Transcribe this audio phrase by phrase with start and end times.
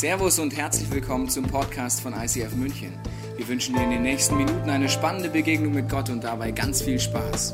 [0.00, 2.98] Servus und herzlich willkommen zum Podcast von ICF München.
[3.36, 6.80] Wir wünschen dir in den nächsten Minuten eine spannende Begegnung mit Gott und dabei ganz
[6.80, 7.52] viel Spaß.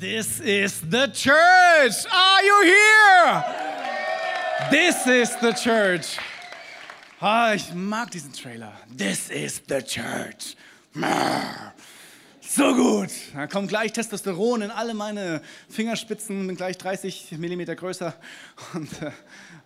[0.00, 2.06] This is the church.
[2.10, 3.44] Are you here?
[4.72, 6.18] This is the church.
[7.20, 8.72] Ah, ich mag diesen Trailer.
[8.98, 10.56] This is the church.
[12.48, 13.10] So gut.
[13.34, 18.14] Da kommt gleich Testosteron in alle meine Fingerspitzen, bin gleich 30 Millimeter größer
[18.72, 19.10] und äh,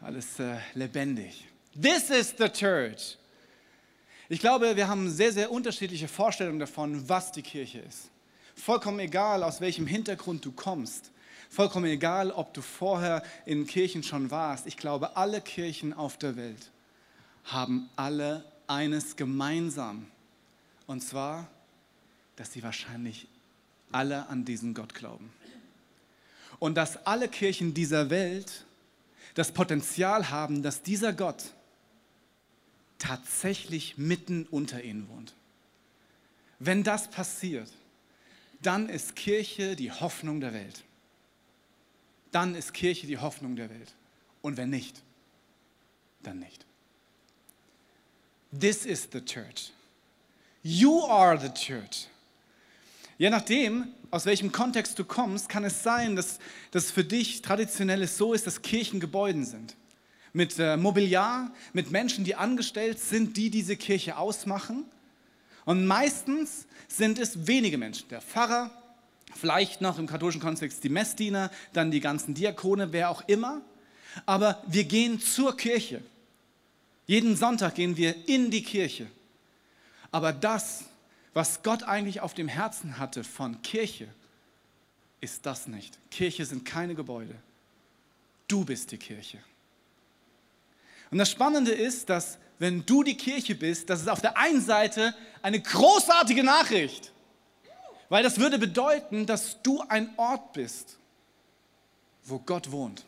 [0.00, 1.46] alles äh, lebendig.
[1.80, 3.18] This is the church.
[4.30, 8.10] Ich glaube, wir haben sehr, sehr unterschiedliche Vorstellungen davon, was die Kirche ist.
[8.54, 11.10] Vollkommen egal, aus welchem Hintergrund du kommst.
[11.50, 14.66] Vollkommen egal, ob du vorher in Kirchen schon warst.
[14.66, 16.70] Ich glaube, alle Kirchen auf der Welt
[17.44, 20.06] haben alle eines gemeinsam.
[20.86, 21.46] Und zwar,
[22.40, 23.28] dass sie wahrscheinlich
[23.92, 25.30] alle an diesen Gott glauben.
[26.58, 28.64] Und dass alle Kirchen dieser Welt
[29.34, 31.52] das Potenzial haben, dass dieser Gott
[32.98, 35.34] tatsächlich mitten unter ihnen wohnt.
[36.58, 37.70] Wenn das passiert,
[38.62, 40.82] dann ist Kirche die Hoffnung der Welt.
[42.32, 43.92] Dann ist Kirche die Hoffnung der Welt.
[44.40, 45.02] Und wenn nicht,
[46.22, 46.64] dann nicht.
[48.58, 49.72] This is the church.
[50.62, 52.08] You are the church.
[53.20, 56.38] Je nachdem, aus welchem Kontext du kommst, kann es sein, dass
[56.70, 59.76] das für dich traditionell so ist, dass Kirchen Gebäuden sind.
[60.32, 64.86] Mit äh, Mobiliar, mit Menschen, die angestellt sind, die diese Kirche ausmachen.
[65.66, 68.08] Und meistens sind es wenige Menschen.
[68.08, 68.70] Der Pfarrer,
[69.36, 73.60] vielleicht noch im katholischen Kontext die Messdiener, dann die ganzen Diakone, wer auch immer.
[74.24, 76.00] Aber wir gehen zur Kirche.
[77.06, 79.08] Jeden Sonntag gehen wir in die Kirche.
[80.10, 80.84] Aber das,
[81.34, 84.08] was Gott eigentlich auf dem Herzen hatte von Kirche,
[85.20, 85.98] ist das nicht.
[86.10, 87.34] Kirche sind keine Gebäude.
[88.48, 89.38] Du bist die Kirche.
[91.10, 94.60] Und das Spannende ist, dass wenn du die Kirche bist, das ist auf der einen
[94.60, 97.12] Seite eine großartige Nachricht,
[98.08, 100.98] weil das würde bedeuten, dass du ein Ort bist,
[102.24, 103.04] wo Gott wohnt.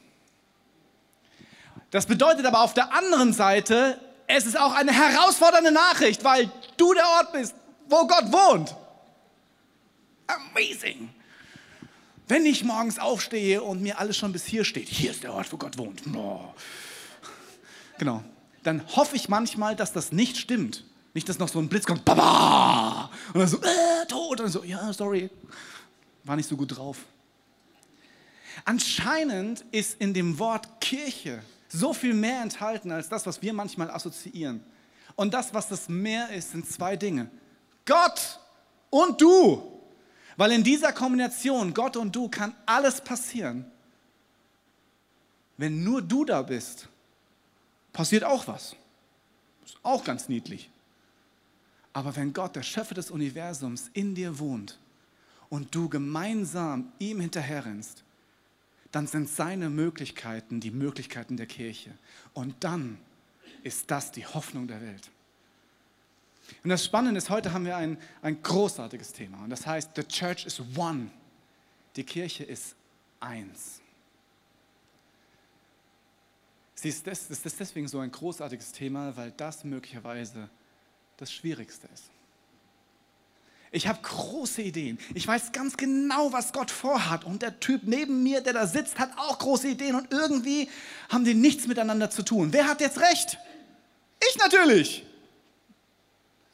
[1.91, 6.95] Das bedeutet aber auf der anderen Seite, es ist auch eine herausfordernde Nachricht, weil du
[6.95, 7.55] der Ort bist,
[7.93, 8.75] wo Gott wohnt.
[10.27, 11.11] Amazing.
[12.27, 15.53] Wenn ich morgens aufstehe und mir alles schon bis hier steht, hier ist der Ort,
[15.53, 16.03] wo Gott wohnt.
[16.15, 16.55] Oh.
[17.99, 18.25] Genau.
[18.63, 20.85] Dann hoffe ich manchmal, dass das nicht stimmt.
[21.15, 23.11] Nicht, dass noch so ein Blitz kommt, Baba!
[23.35, 24.31] Und dann so, äh, tot.
[24.31, 25.29] Und dann so, ja, sorry,
[26.25, 26.99] war nicht so gut drauf.
[28.65, 33.91] Anscheinend ist in dem Wort Kirche so viel mehr enthalten als das, was wir manchmal
[33.91, 34.63] assoziieren.
[35.17, 37.29] Und das, was das mehr ist, sind zwei Dinge.
[37.85, 38.41] Gott
[38.91, 39.81] und du.
[40.37, 43.71] Weil in dieser Kombination, Gott und du, kann alles passieren.
[45.57, 46.89] Wenn nur du da bist,
[47.93, 48.75] passiert auch was.
[49.65, 50.71] Ist auch ganz niedlich.
[51.93, 54.79] Aber wenn Gott, der Schöpfer des Universums, in dir wohnt
[55.51, 58.03] und du gemeinsam ihm hinterherrennst,
[58.91, 61.91] dann sind seine Möglichkeiten die Möglichkeiten der Kirche.
[62.35, 62.99] Und dann
[63.63, 65.12] ist das die Hoffnung der Welt.
[66.63, 69.43] Und das Spannende ist, heute haben wir ein, ein großartiges Thema.
[69.43, 71.11] Und das heißt, the church is one.
[71.97, 72.75] Die Kirche ist
[73.21, 73.81] eins.
[76.75, 80.49] Sie ist, das, ist deswegen so ein großartiges Thema, weil das möglicherweise
[81.17, 82.11] das Schwierigste ist.
[83.71, 84.99] Ich habe große Ideen.
[85.15, 87.25] Ich weiß ganz genau, was Gott vorhat.
[87.25, 89.95] Und der Typ neben mir, der da sitzt, hat auch große Ideen.
[89.95, 90.69] Und irgendwie
[91.09, 92.53] haben die nichts miteinander zu tun.
[92.53, 93.39] Wer hat jetzt recht?
[94.29, 95.07] Ich natürlich.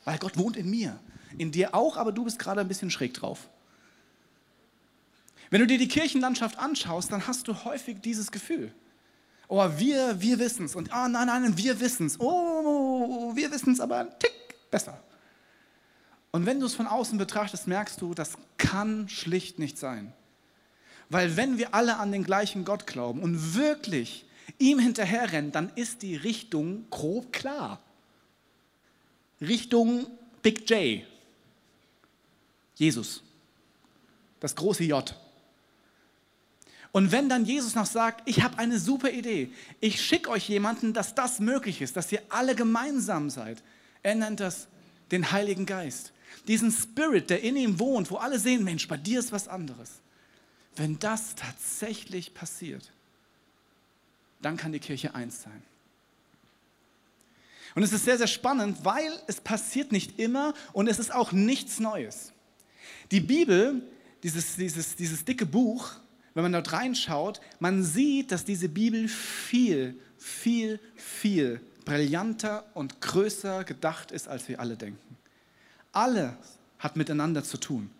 [0.08, 0.98] Weil Gott wohnt in mir.
[1.36, 3.50] In dir auch, aber du bist gerade ein bisschen schräg drauf.
[5.50, 8.72] Wenn du dir die Kirchenlandschaft anschaust, dann hast du häufig dieses Gefühl.
[9.48, 10.74] Oh, wir, wir wissen es.
[10.74, 12.18] Und oh, nein, nein, wir wissen es.
[12.18, 14.98] Oh, wir wissen es aber ein Tick besser.
[16.30, 20.14] Und wenn du es von außen betrachtest, merkst du, das kann schlicht nicht sein.
[21.10, 24.24] Weil wenn wir alle an den gleichen Gott glauben und wirklich
[24.56, 27.82] ihm hinterherrennen, dann ist die Richtung grob klar.
[29.40, 30.06] Richtung
[30.42, 31.04] Big J.
[32.74, 33.22] Jesus.
[34.40, 35.14] Das große J.
[36.92, 39.50] Und wenn dann Jesus noch sagt, ich habe eine super Idee,
[39.80, 43.62] ich schicke euch jemanden, dass das möglich ist, dass ihr alle gemeinsam seid,
[44.02, 44.68] er nennt das
[45.10, 46.12] den Heiligen Geist
[46.48, 50.00] diesen Spirit, der in ihm wohnt, wo alle sehen, Mensch, bei dir ist was anderes.
[50.76, 52.90] Wenn das tatsächlich passiert,
[54.40, 55.62] dann kann die Kirche eins sein.
[57.74, 61.32] Und es ist sehr, sehr spannend, weil es passiert nicht immer und es ist auch
[61.32, 62.32] nichts Neues.
[63.10, 63.82] Die Bibel,
[64.22, 65.92] dieses, dieses, dieses dicke Buch,
[66.34, 73.64] wenn man dort reinschaut, man sieht, dass diese Bibel viel, viel, viel brillanter und größer
[73.64, 75.16] gedacht ist, als wir alle denken.
[75.92, 76.34] Alles
[76.78, 77.90] hat miteinander zu tun.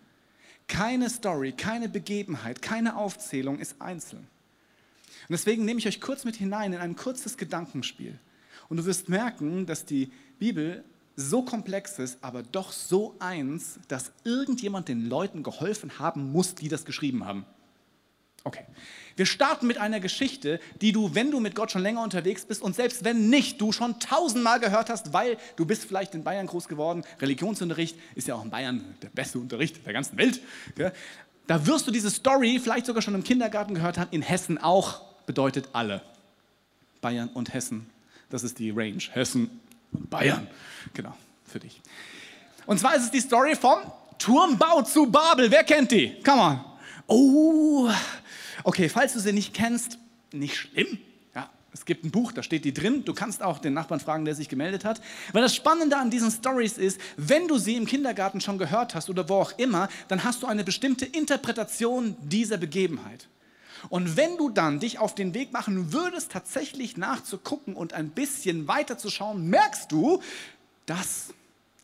[0.69, 4.21] Keine Story, keine Begebenheit, keine Aufzählung ist einzeln.
[4.21, 8.19] Und deswegen nehme ich euch kurz mit hinein in ein kurzes Gedankenspiel.
[8.69, 10.85] Und du wirst merken, dass die Bibel
[11.17, 16.69] so komplex ist, aber doch so eins, dass irgendjemand den Leuten geholfen haben muss, die
[16.69, 17.45] das geschrieben haben.
[18.45, 18.65] Okay.
[19.17, 22.63] Wir starten mit einer Geschichte, die du, wenn du mit Gott schon länger unterwegs bist
[22.63, 26.47] und selbst wenn nicht, du schon tausendmal gehört hast, weil du bist vielleicht in Bayern
[26.47, 27.05] groß geworden.
[27.21, 30.41] Religionsunterricht ist ja auch in Bayern der beste Unterricht der ganzen Welt.
[31.49, 34.09] Da wirst du diese Story vielleicht sogar schon im Kindergarten gehört haben.
[34.13, 36.01] In Hessen auch bedeutet alle.
[37.01, 37.91] Bayern und Hessen.
[38.31, 39.03] Das ist die Range.
[39.13, 39.61] Hessen
[39.93, 40.47] und Bayern.
[40.95, 41.15] Genau,
[41.45, 41.81] für dich.
[42.67, 43.79] Und zwar ist es die Story vom
[44.19, 45.51] Turmbau zu Babel.
[45.51, 46.21] Wer kennt die?
[46.23, 46.61] Come on.
[47.07, 47.89] Oh,
[48.65, 49.99] okay, falls du sie nicht kennst,
[50.33, 50.99] nicht schlimm.
[51.35, 53.05] Ja, es gibt ein Buch, da steht die drin.
[53.07, 55.01] Du kannst auch den Nachbarn fragen, der sich gemeldet hat.
[55.33, 59.09] Weil das Spannende an diesen Stories ist, wenn du sie im Kindergarten schon gehört hast
[59.09, 63.27] oder wo auch immer, dann hast du eine bestimmte Interpretation dieser Begebenheit.
[63.89, 68.69] Und wenn du dann dich auf den Weg machen würdest, tatsächlich nachzugucken und ein bisschen
[68.69, 70.23] weiter zu schauen, merkst du,
[70.87, 71.35] dass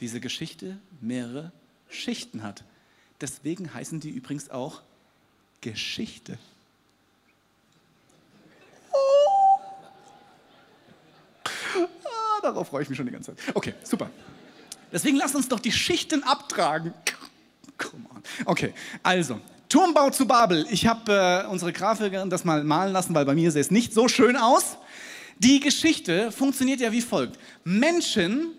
[0.00, 1.52] diese Geschichte mehrere
[1.88, 2.64] Schichten hat.
[3.20, 4.82] Deswegen heißen die übrigens auch
[5.60, 6.38] Geschichte.
[8.92, 9.60] Oh.
[11.76, 13.54] Ah, darauf freue ich mich schon die ganze Zeit.
[13.54, 14.10] Okay, super.
[14.92, 16.92] Deswegen lass uns doch die Schichten abtragen.
[17.78, 18.22] Come on.
[18.44, 20.66] Okay, also, Turmbau zu Babel.
[20.70, 23.92] Ich habe äh, unsere Grafikerin das mal malen lassen, weil bei mir sieht es nicht
[23.92, 24.76] so schön aus.
[25.38, 27.38] Die Geschichte funktioniert ja wie folgt.
[27.64, 28.52] Menschen,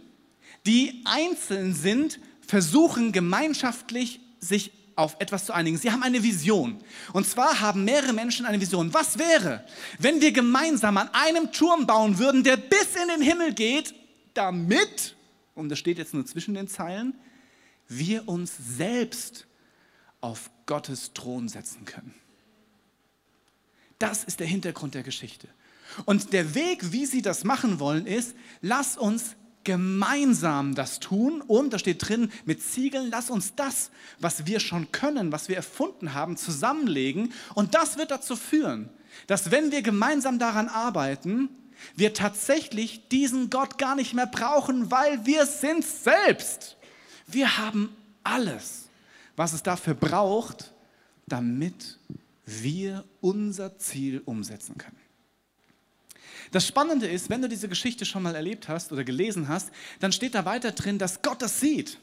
[0.66, 5.78] die einzeln sind, versuchen gemeinschaftlich sich auf etwas zu einigen.
[5.78, 6.78] Sie haben eine Vision.
[7.14, 8.94] Und zwar haben mehrere Menschen eine Vision.
[8.94, 9.64] Was wäre,
[10.00, 13.94] wenn wir gemeinsam an einem Turm bauen würden, der bis in den Himmel geht,
[14.34, 15.16] damit,
[15.54, 17.14] und das steht jetzt nur zwischen den Zeilen,
[17.88, 19.48] wir uns selbst
[20.22, 22.14] auf Gottes Thron setzen können.
[24.00, 25.48] Das ist der Hintergrund der Geschichte.
[26.06, 31.74] Und der Weg, wie sie das machen wollen, ist, lass uns gemeinsam das tun und,
[31.74, 36.14] da steht drin, mit Ziegeln, lass uns das, was wir schon können, was wir erfunden
[36.14, 37.34] haben, zusammenlegen.
[37.56, 38.90] Und das wird dazu führen,
[39.28, 41.50] dass wenn wir gemeinsam daran arbeiten,
[41.96, 46.78] wir tatsächlich diesen Gott gar nicht mehr brauchen, weil wir sind selbst.
[47.28, 48.85] Wir haben alles,
[49.36, 50.74] was es dafür braucht,
[51.28, 52.00] damit
[52.46, 54.98] wir unser Ziel umsetzen können.
[56.52, 60.12] Das Spannende ist, wenn du diese Geschichte schon mal erlebt hast oder gelesen hast, dann
[60.12, 62.00] steht da weiter drin, dass Gott das sieht.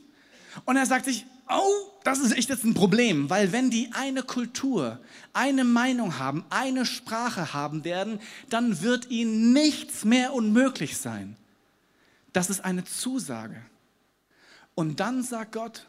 [0.64, 4.22] Und er sagt sich, oh, das ist echt jetzt ein Problem, weil wenn die eine
[4.22, 5.00] Kultur,
[5.32, 8.20] eine Meinung haben, eine Sprache haben werden,
[8.50, 11.36] dann wird ihnen nichts mehr unmöglich sein.
[12.32, 13.62] Das ist eine Zusage.
[14.74, 15.86] Und dann sagt Gott,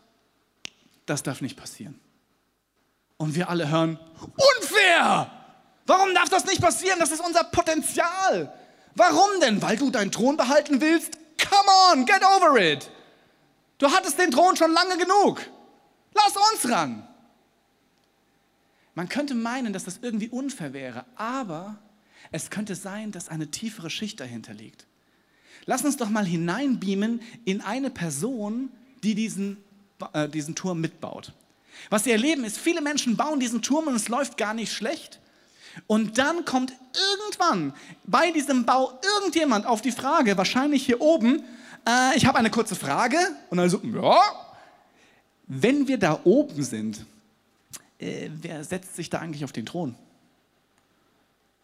[1.06, 2.00] das darf nicht passieren.
[3.18, 4.00] Und wir alle hören,
[4.58, 5.32] unfair!
[5.86, 7.00] Warum darf das nicht passieren?
[7.00, 8.54] Das ist unser Potenzial.
[8.96, 9.62] Warum denn?
[9.62, 11.18] Weil du deinen Thron behalten willst?
[11.38, 12.90] Come on, get over it.
[13.78, 15.42] Du hattest den Thron schon lange genug.
[16.14, 17.08] Lass uns ran.
[18.96, 21.80] Man könnte meinen, dass das irgendwie unfair wäre, aber
[22.32, 24.86] es könnte sein, dass eine tiefere Schicht dahinter liegt.
[25.66, 28.72] Lass uns doch mal hineinbeamen in eine Person,
[29.04, 29.58] die diesen,
[30.14, 31.34] äh, diesen Turm mitbaut.
[31.90, 35.20] Was wir erleben ist, viele Menschen bauen diesen Turm und es läuft gar nicht schlecht.
[35.88, 37.74] Und dann kommt irgendwann
[38.06, 41.44] bei diesem Bau irgendjemand auf die Frage, wahrscheinlich hier oben,
[41.88, 43.18] äh, ich habe eine kurze Frage.
[43.50, 44.20] Und also, ja,
[45.48, 47.06] wenn wir da oben sind,
[48.00, 49.96] äh, wer setzt sich da eigentlich auf den Thron?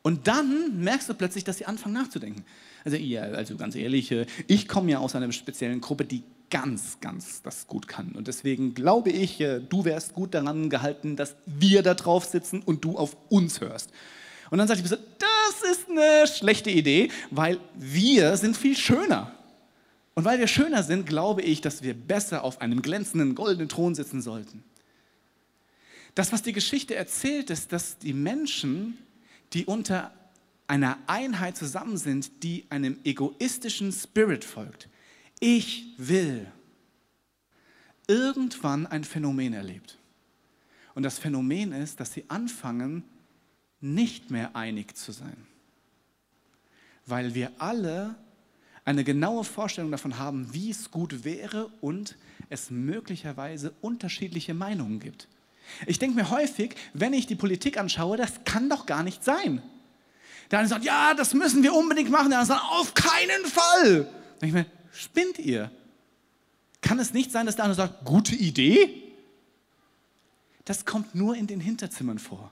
[0.02, 2.46] Und dann merkst du plötzlich, dass sie anfangen nachzudenken.
[2.86, 7.00] Also, ja, also ganz ehrlich, äh, ich komme ja aus einer speziellen Gruppe, die ganz,
[7.00, 8.12] ganz das gut kann.
[8.14, 12.62] Und deswegen glaube ich, äh, du wärst gut daran gehalten, dass wir da drauf sitzen
[12.62, 13.92] und du auf uns hörst.
[14.50, 19.32] Und dann sagt die Person, das ist eine schlechte Idee, weil wir sind viel schöner.
[20.16, 23.96] Und weil wir schöner sind, glaube ich, dass wir besser auf einem glänzenden goldenen Thron
[23.96, 24.64] sitzen sollten.
[26.16, 28.98] Das, was die Geschichte erzählt, ist, dass die Menschen,
[29.54, 30.12] die unter
[30.68, 34.90] einer Einheit zusammen sind, die einem egoistischen Spirit folgt,
[35.40, 36.52] ich will,
[38.08, 39.98] irgendwann ein Phänomen erlebt.
[40.96, 43.04] Und das Phänomen ist, dass sie anfangen,
[43.82, 45.48] nicht mehr einig zu sein.
[47.06, 48.16] Weil wir alle
[48.84, 52.18] eine genaue Vorstellung davon haben, wie es gut wäre und
[52.50, 55.28] es möglicherweise unterschiedliche Meinungen gibt.
[55.86, 59.62] Ich denke mir häufig, wenn ich die Politik anschaue, das kann doch gar nicht sein.
[60.50, 62.32] Der eine sagt, ja, das müssen wir unbedingt machen.
[62.32, 64.10] Der andere sagt, auf keinen Fall.
[64.42, 64.66] Ich mir,
[65.00, 65.72] spinnt ihr?
[66.82, 69.04] Kann es nicht sein, dass der andere sagt, gute Idee?
[70.66, 72.52] Das kommt nur in den Hinterzimmern vor.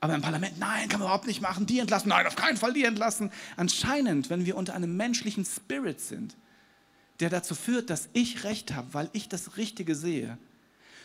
[0.00, 2.74] Aber im Parlament, nein, kann man überhaupt nicht machen, die entlassen, nein, auf keinen Fall
[2.74, 3.30] die entlassen.
[3.56, 6.36] Anscheinend, wenn wir unter einem menschlichen Spirit sind,
[7.20, 10.36] der dazu führt, dass ich recht habe, weil ich das Richtige sehe,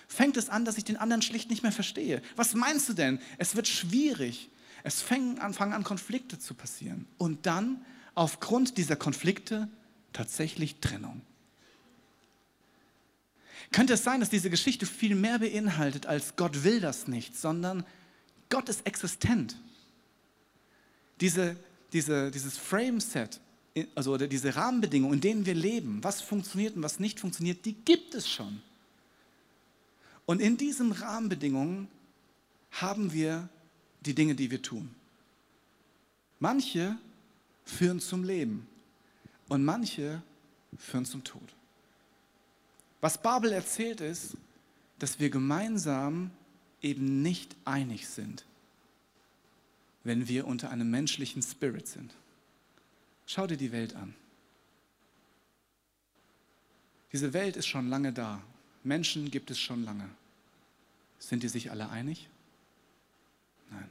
[0.08, 2.22] fängt es an, dass ich den anderen schlicht nicht mehr verstehe.
[2.36, 3.20] Was meinst du denn?
[3.38, 4.50] Es wird schwierig.
[4.84, 7.06] Es fangen an, fangen an Konflikte zu passieren.
[7.18, 9.70] Und dann, aufgrund dieser Konflikte,
[10.14, 11.22] tatsächlich Trennung.
[13.72, 17.86] Könnte es sein, dass diese Geschichte viel mehr beinhaltet, als Gott will das nicht, sondern
[18.50, 19.58] Gott ist existent.
[21.22, 21.56] Diese,
[21.94, 23.40] diese, dieses Frame-Set,
[23.94, 28.16] also diese Rahmenbedingungen, in denen wir leben, was funktioniert und was nicht funktioniert, die gibt
[28.16, 28.62] es schon.
[30.26, 31.88] Und in diesen Rahmenbedingungen
[32.72, 33.50] haben wir
[34.02, 34.94] die Dinge, die wir tun.
[36.40, 36.98] Manche
[37.66, 38.68] führen zum Leben
[39.50, 40.22] und manche
[40.78, 41.54] führen zum Tod.
[43.02, 44.38] Was Babel erzählt ist,
[45.00, 46.32] dass wir gemeinsam
[46.82, 48.46] eben nicht einig sind,
[50.04, 52.14] wenn wir unter einem menschlichen Spirit sind.
[53.26, 54.16] Schau dir die Welt an.
[57.12, 58.42] Diese Welt ist schon lange da.
[58.84, 60.10] Menschen gibt es schon lange.
[61.18, 62.30] Sind die sich alle einig?
[63.72, 63.90] Nein.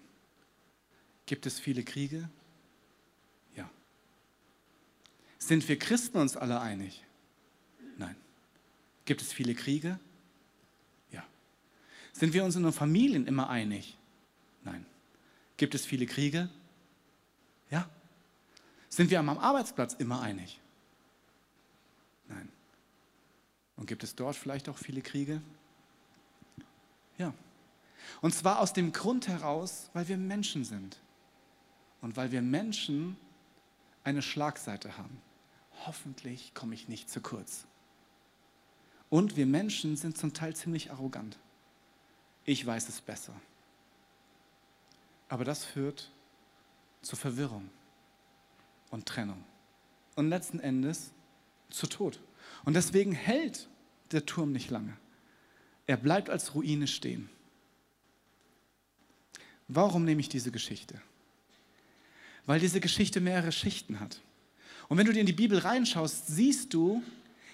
[1.27, 2.29] Gibt es viele Kriege?
[3.55, 3.69] Ja.
[5.39, 7.05] Sind wir Christen uns alle einig?
[7.97, 8.17] Nein.
[9.05, 9.99] Gibt es viele Kriege?
[11.13, 11.25] Ja.
[12.13, 13.97] Sind wir uns in unseren Familien immer einig?
[14.65, 14.85] Nein.
[15.57, 16.51] Gibt es viele Kriege?
[17.71, 17.89] Ja.
[18.89, 20.61] Sind wir am Arbeitsplatz immer einig?
[22.29, 22.49] Nein.
[23.77, 25.41] Und gibt es dort vielleicht auch viele Kriege?
[27.17, 27.33] Ja.
[28.21, 30.99] Und zwar aus dem Grund heraus, weil wir Menschen sind.
[32.01, 33.17] Und weil wir Menschen
[34.05, 35.21] eine Schlagseite haben.
[35.87, 37.67] Hoffentlich komme ich nicht zu kurz.
[39.11, 41.39] Und wir Menschen sind zum Teil ziemlich arrogant.
[42.45, 43.35] Ich weiß es besser.
[45.29, 46.11] Aber das führt
[47.03, 47.71] zu Verwirrung
[48.91, 49.45] und Trennung.
[50.17, 51.13] Und letzten Endes
[51.71, 52.21] zu Tod.
[52.65, 53.69] Und deswegen hält
[54.13, 54.97] der Turm nicht lange.
[55.87, 57.31] Er bleibt als Ruine stehen.
[59.69, 61.01] Warum nehme ich diese Geschichte?
[62.47, 64.21] Weil diese Geschichte mehrere Schichten hat.
[64.89, 67.03] Und wenn du dir in die Bibel reinschaust, siehst du,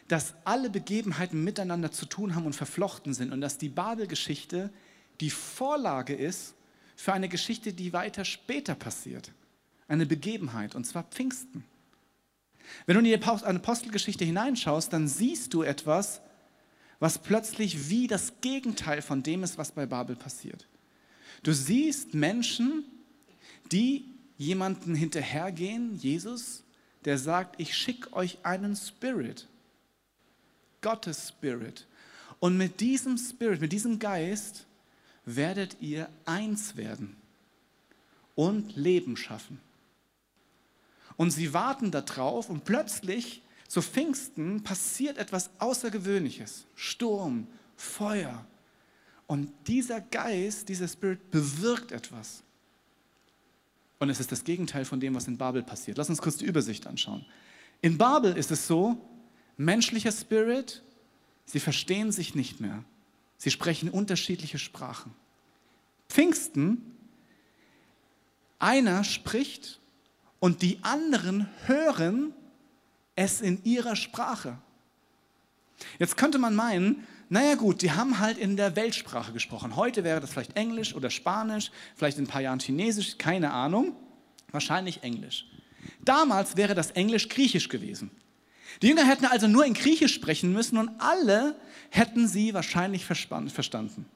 [0.09, 4.71] dass alle Begebenheiten miteinander zu tun haben und verflochten sind und dass die Babelgeschichte
[5.21, 6.55] die Vorlage ist
[6.97, 9.33] für eine Geschichte, die weiter später passiert.
[9.89, 11.65] Eine Begebenheit, und zwar Pfingsten.
[12.87, 16.21] Wenn du in die Apostelgeschichte hineinschaust, dann siehst du etwas,
[17.01, 20.67] was plötzlich wie das Gegenteil von dem ist, was bei Babel passiert.
[21.43, 22.85] Du siehst Menschen,
[23.71, 24.07] die
[24.39, 26.64] jemanden hinterhergehen, Jesus,
[27.05, 29.47] der sagt, ich schicke euch einen Spirit,
[30.81, 31.87] Gottes Spirit.
[32.41, 34.67] Und mit diesem Spirit, mit diesem Geist
[35.25, 37.17] werdet ihr eins werden
[38.35, 39.61] und Leben schaffen.
[41.17, 46.65] Und sie warten darauf und plötzlich zu Pfingsten passiert etwas Außergewöhnliches.
[46.77, 48.47] Sturm, Feuer.
[49.27, 52.44] Und dieser Geist, dieser Spirit bewirkt etwas.
[53.99, 55.99] Und es ist das Gegenteil von dem, was in Babel passiert.
[55.99, 57.25] Lass uns kurz die Übersicht anschauen.
[57.81, 58.97] In Babel ist es so,
[59.57, 60.83] menschlicher Spirit,
[61.45, 62.85] sie verstehen sich nicht mehr.
[63.37, 65.13] Sie sprechen unterschiedliche Sprachen.
[66.09, 66.95] Pfingsten,
[68.59, 69.81] einer spricht
[70.41, 72.33] und die anderen hören
[73.17, 74.59] es in ihrer Sprache.
[75.99, 79.77] Jetzt könnte man meinen, naja gut, die haben halt in der Weltsprache gesprochen.
[79.77, 83.97] Heute wäre das vielleicht Englisch oder Spanisch, vielleicht in ein paar Jahren Chinesisch, keine Ahnung.
[84.53, 85.47] Wahrscheinlich Englisch.
[86.05, 88.11] Damals wäre das Englisch Griechisch gewesen.
[88.83, 91.57] Die Jünger hätten also nur in Griechisch sprechen müssen und alle
[91.91, 94.07] hätten sie wahrscheinlich verstanden.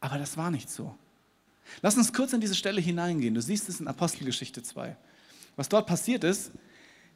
[0.00, 0.94] Aber das war nicht so.
[1.82, 3.34] Lass uns kurz in diese Stelle hineingehen.
[3.34, 4.96] Du siehst es in Apostelgeschichte 2.
[5.56, 6.52] Was dort passiert ist,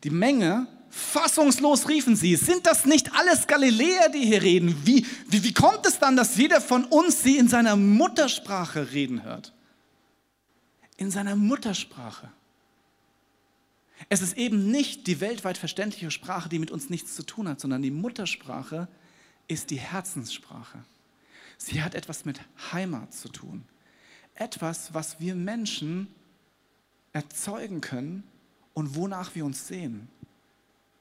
[0.04, 4.76] die Menge, fassungslos riefen sie, sind das nicht alles Galiläer, die hier reden?
[4.84, 9.24] Wie, wie, wie kommt es dann, dass jeder von uns sie in seiner Muttersprache reden
[9.24, 9.52] hört?
[10.96, 12.30] In seiner Muttersprache.
[14.10, 17.60] Es ist eben nicht die weltweit verständliche Sprache, die mit uns nichts zu tun hat,
[17.60, 18.86] sondern die Muttersprache
[19.48, 20.84] ist die Herzenssprache.
[21.56, 22.40] Sie hat etwas mit
[22.72, 23.64] Heimat zu tun.
[24.34, 26.08] Etwas, was wir Menschen
[27.12, 28.24] erzeugen können
[28.74, 30.08] und wonach wir uns sehen.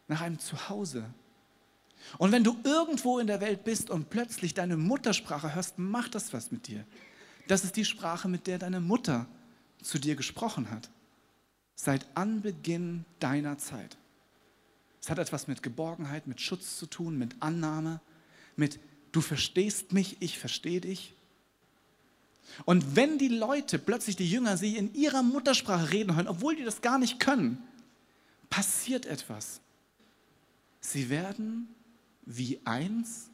[0.08, 1.06] Nach einem Zuhause.
[2.18, 6.34] Und wenn du irgendwo in der Welt bist und plötzlich deine Muttersprache hörst, macht das
[6.34, 6.86] was mit dir.
[7.48, 9.28] Das ist die Sprache, mit der deine Mutter
[9.82, 10.90] zu dir gesprochen hat.
[11.76, 13.98] Seit Anbeginn deiner Zeit.
[15.02, 18.00] Es hat etwas mit Geborgenheit, mit Schutz zu tun, mit Annahme,
[18.56, 18.80] mit
[19.12, 21.14] du verstehst mich, ich verstehe dich.
[22.66, 26.64] Und wenn die Leute, plötzlich die Jünger, sie in ihrer Muttersprache reden hören, obwohl die
[26.64, 27.58] das gar nicht können,
[28.50, 29.62] passiert etwas.
[30.80, 31.68] Sie werden
[32.26, 33.30] wie eins,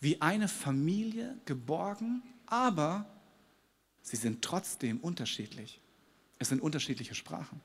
[0.00, 3.06] wie eine Familie geborgen, aber
[4.02, 5.80] sie sind trotzdem unterschiedlich.
[6.38, 7.60] Es sind unterschiedliche Sprachen.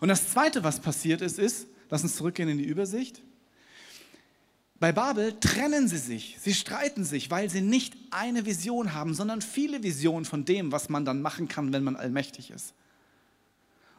[0.00, 3.22] Und das Zweite, was passiert ist, ist, lass uns zurückgehen in die Übersicht.
[4.80, 9.42] Bei Babel trennen sie sich, sie streiten sich, weil sie nicht eine Vision haben, sondern
[9.42, 12.72] viele Visionen von dem, was man dann machen kann, wenn man allmächtig ist.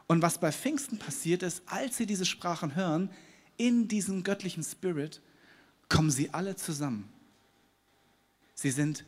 [0.08, 3.10] Und was bei Pfingsten passiert ist, als sie diese Sprachen hören,
[3.56, 5.20] in diesem göttlichen Spirit,
[5.88, 7.08] kommen sie alle zusammen.
[8.54, 9.04] Sie sind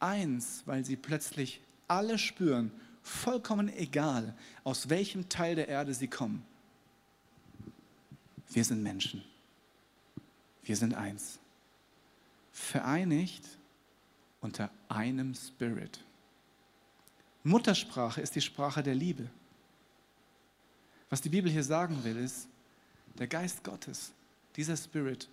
[0.00, 6.42] eins, weil sie plötzlich alle spüren, vollkommen egal, aus welchem Teil der Erde sie kommen.
[8.50, 9.22] Wir sind Menschen.
[10.68, 11.38] Wir sind eins.
[12.52, 13.42] Vereinigt
[14.42, 16.04] unter einem Spirit.
[17.42, 19.30] Muttersprache ist die Sprache der Liebe.
[21.08, 22.48] Was die Bibel hier sagen will, ist,
[23.18, 24.12] der Geist Gottes,
[24.56, 25.30] dieser Spirit,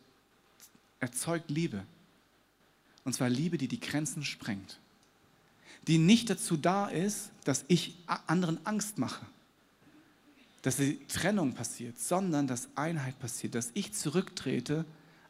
[1.01, 1.86] erzeugt Liebe.
[3.04, 4.80] Und zwar Liebe, die die Grenzen sprengt.
[5.88, 9.25] Die nicht dazu da ist, dass ich anderen Angst mache,
[10.62, 14.86] dass die Trennung passiert, sondern dass Einheit passiert, dass ich zurücktrete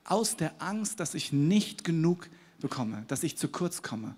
[0.05, 4.15] aus der Angst, dass ich nicht genug bekomme, dass ich zu kurz komme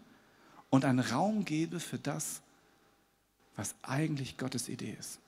[0.70, 2.42] und einen Raum gebe für das,
[3.56, 5.20] was eigentlich Gottes Idee ist.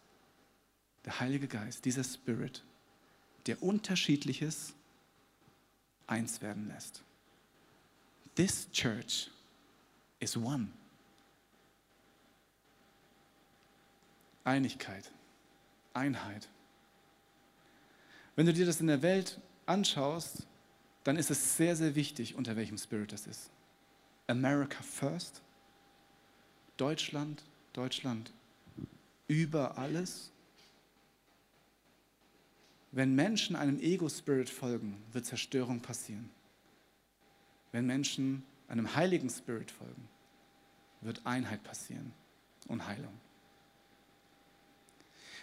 [1.06, 2.64] Der Heilige Geist, dieser Spirit,
[3.48, 4.74] der Unterschiedliches
[6.08, 7.02] eins werden lässt.
[8.36, 9.32] This church
[10.20, 10.70] is one.
[14.44, 15.12] Einigkeit,
[15.94, 16.48] Einheit.
[18.36, 20.48] Wenn du dir das in der Welt anschaust,
[21.10, 23.50] dann ist es sehr, sehr wichtig, unter welchem Spirit es ist.
[24.28, 25.42] America first,
[26.78, 27.42] Deutschland,
[27.74, 28.32] Deutschland
[29.28, 30.30] über alles.
[32.92, 36.30] Wenn Menschen einem Ego-Spirit folgen, wird Zerstörung passieren.
[37.72, 40.08] Wenn Menschen einem heiligen Spirit folgen,
[41.02, 42.14] wird Einheit passieren
[42.68, 43.20] und Heilung.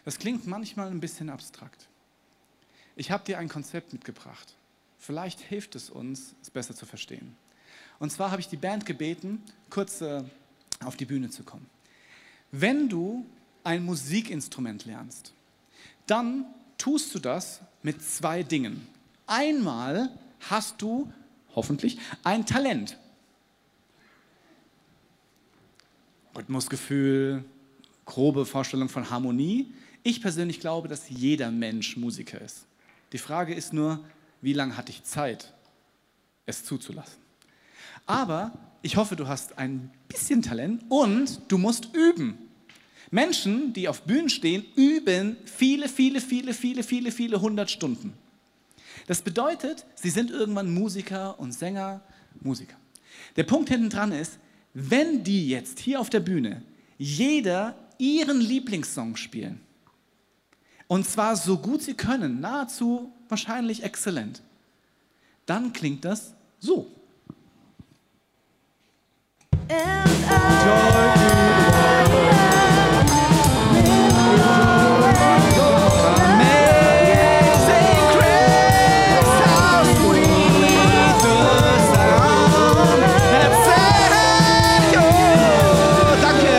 [0.05, 1.89] Das klingt manchmal ein bisschen abstrakt.
[2.95, 4.56] Ich habe dir ein Konzept mitgebracht.
[5.07, 7.37] Vielleicht hilft es uns, es besser zu verstehen.
[8.01, 9.41] Und zwar habe ich die Band gebeten,
[9.71, 10.25] kurz äh,
[10.85, 11.65] auf die Bühne zu kommen.
[12.51, 13.25] Wenn du
[13.63, 15.33] ein Musikinstrument lernst,
[16.09, 16.45] dann
[16.77, 18.85] tust du das mit zwei Dingen.
[19.29, 20.11] Einmal
[20.51, 21.13] hast du
[21.55, 22.99] hoffentlich ein Talent.
[26.35, 27.45] Rhythmusgefühl,
[28.07, 29.73] grobe Vorstellung von Harmonie.
[30.03, 32.67] Ich persönlich glaube, dass jeder Mensch Musiker ist.
[33.13, 34.05] Die Frage ist nur,
[34.41, 35.53] wie lange hatte ich Zeit,
[36.47, 37.19] es zuzulassen?
[38.07, 42.39] Aber ich hoffe, du hast ein bisschen Talent und du musst üben.
[43.11, 48.13] Menschen, die auf Bühnen stehen, üben viele, viele, viele, viele, viele, viele hundert Stunden.
[49.07, 52.03] Das bedeutet, sie sind irgendwann Musiker und Sänger,
[52.41, 52.77] Musiker.
[53.37, 54.39] Der Punkt hinten dran ist,
[54.75, 56.63] wenn die jetzt hier auf der Bühne
[56.99, 59.61] jeder ihren Lieblingssong spielen,
[60.89, 64.43] und zwar so gut sie können, nahezu wahrscheinlich exzellent,
[65.47, 66.91] dann klingt das so.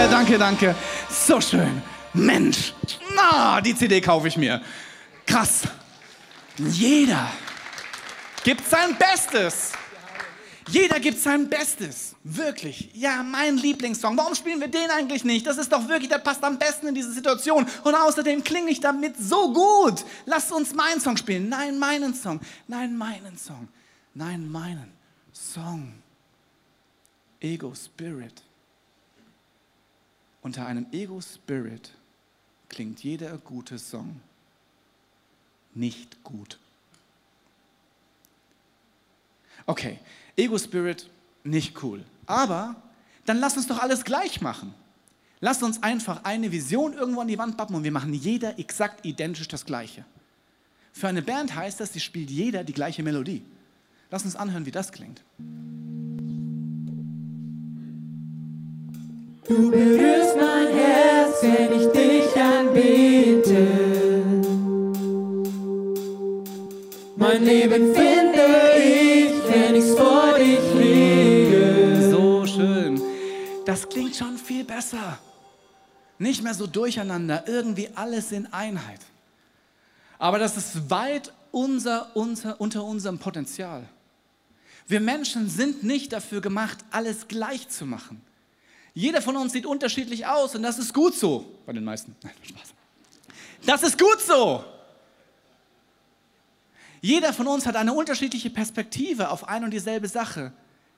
[0.09, 0.75] Danke, danke.
[1.09, 1.81] So schön.
[2.13, 2.73] Mensch,
[3.63, 4.61] die CD kaufe ich mir.
[5.25, 5.63] Krass.
[6.57, 7.27] Jeder
[8.43, 9.73] gibt sein Bestes.
[10.69, 12.15] Jeder gibt sein Bestes.
[12.23, 12.89] Wirklich.
[12.93, 14.17] Ja, mein Lieblingssong.
[14.17, 15.47] Warum spielen wir den eigentlich nicht?
[15.47, 17.65] Das ist doch wirklich, der passt am besten in diese Situation.
[17.83, 20.03] Und außerdem klinge ich damit so gut.
[20.25, 21.47] Lass uns meinen Song spielen.
[21.47, 22.41] Nein, meinen Song.
[22.67, 23.67] Nein, meinen Song.
[24.13, 24.91] Nein, meinen
[25.31, 25.93] Song.
[27.39, 28.43] Ego Spirit.
[30.41, 31.91] Unter einem Ego Spirit
[32.69, 34.19] klingt jeder gute Song
[35.73, 36.58] nicht gut.
[39.65, 39.99] Okay,
[40.36, 41.10] Ego Spirit
[41.43, 42.03] nicht cool.
[42.25, 42.75] Aber
[43.25, 44.73] dann lass uns doch alles gleich machen.
[45.39, 49.06] Lass uns einfach eine Vision irgendwo an die Wand pappen und wir machen jeder exakt
[49.06, 50.03] identisch das Gleiche.
[50.93, 53.43] Für eine Band heißt das, sie spielt jeder die gleiche Melodie.
[54.10, 55.21] Lass uns anhören, wie das klingt.
[59.47, 63.67] Du berührst mein Herz, wenn ich dich anbete.
[67.15, 68.45] Mein Leben finde
[68.77, 72.12] ich, wenn ich's vor dich lege.
[72.12, 73.01] So schön.
[73.65, 75.17] Das klingt schon viel besser.
[76.19, 78.99] Nicht mehr so durcheinander, irgendwie alles in Einheit.
[80.19, 83.88] Aber das ist weit unser, unser, unter unserem Potenzial.
[84.88, 88.26] Wir Menschen sind nicht dafür gemacht, alles gleich zu machen.
[88.97, 91.45] Jeder von uns sieht unterschiedlich aus und das ist gut so.
[91.67, 92.15] Bei den meisten.
[92.23, 92.73] Nein, Spaß.
[93.63, 94.65] Das ist gut so.
[96.99, 100.51] Jeder von uns hat eine unterschiedliche Perspektive auf eine und dieselbe Sache.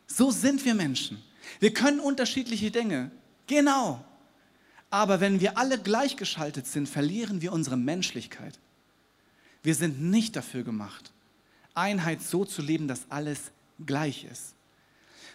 [0.08, 1.22] So sind wir Menschen.
[1.60, 3.12] Wir können unterschiedliche Dinge.
[3.48, 4.02] Genau.
[4.90, 8.58] Aber wenn wir alle gleichgeschaltet sind, verlieren wir unsere Menschlichkeit.
[9.62, 11.12] Wir sind nicht dafür gemacht,
[11.74, 13.52] Einheit so zu leben, dass alles
[13.86, 14.54] gleich ist.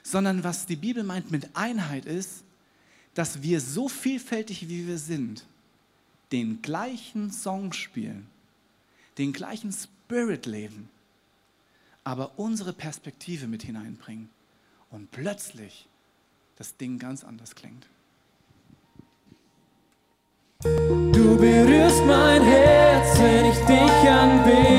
[0.02, 2.43] Sondern was die Bibel meint mit Einheit ist,
[3.14, 5.46] dass wir so vielfältig wie wir sind,
[6.32, 8.26] den gleichen Song spielen,
[9.18, 10.88] den gleichen Spirit leben,
[12.02, 14.28] aber unsere Perspektive mit hineinbringen
[14.90, 15.86] und plötzlich
[16.56, 17.86] das Ding ganz anders klingt.
[20.62, 24.73] Du berührst mein Herz, wenn ich dich anbete.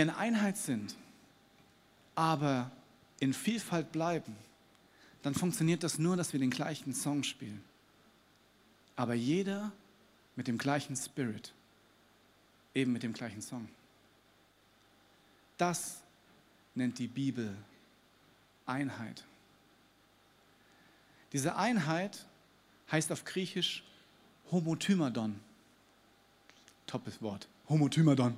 [0.00, 0.94] Wir in Einheit sind,
[2.14, 2.70] aber
[3.18, 4.34] in Vielfalt bleiben,
[5.20, 7.62] dann funktioniert das nur, dass wir den gleichen Song spielen.
[8.96, 9.72] Aber jeder
[10.36, 11.52] mit dem gleichen Spirit,
[12.74, 13.68] eben mit dem gleichen Song.
[15.58, 15.98] Das
[16.74, 17.54] nennt die Bibel
[18.64, 19.24] Einheit.
[21.34, 22.24] Diese Einheit
[22.90, 23.84] heißt auf Griechisch
[24.50, 25.38] Homotymadon.
[26.86, 27.48] Toppes Wort.
[27.68, 28.34] Homotymadon.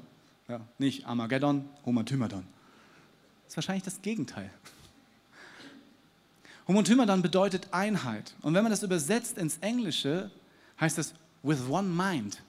[0.49, 2.45] Ja, nicht Armageddon, Homotymadon.
[3.45, 4.51] Das ist wahrscheinlich das Gegenteil.
[6.69, 8.35] Homotymadon bedeutet Einheit.
[8.43, 10.31] Und wenn man das übersetzt ins Englische,
[10.81, 12.43] heißt das with one mind,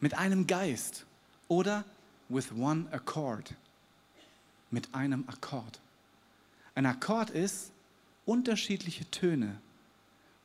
[0.00, 1.06] mit einem Geist
[1.48, 1.84] oder
[2.28, 3.54] with one accord,
[4.70, 5.80] mit einem Akkord.
[6.74, 7.72] Ein Akkord ist
[8.24, 9.58] unterschiedliche Töne,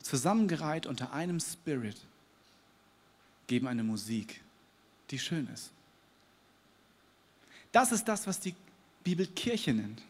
[0.00, 1.96] zusammengereiht unter einem Spirit,
[3.46, 4.42] geben eine Musik,
[5.10, 5.70] die schön ist.
[7.72, 8.54] Das ist das, was die
[9.02, 10.02] Bibel Kirche nennt.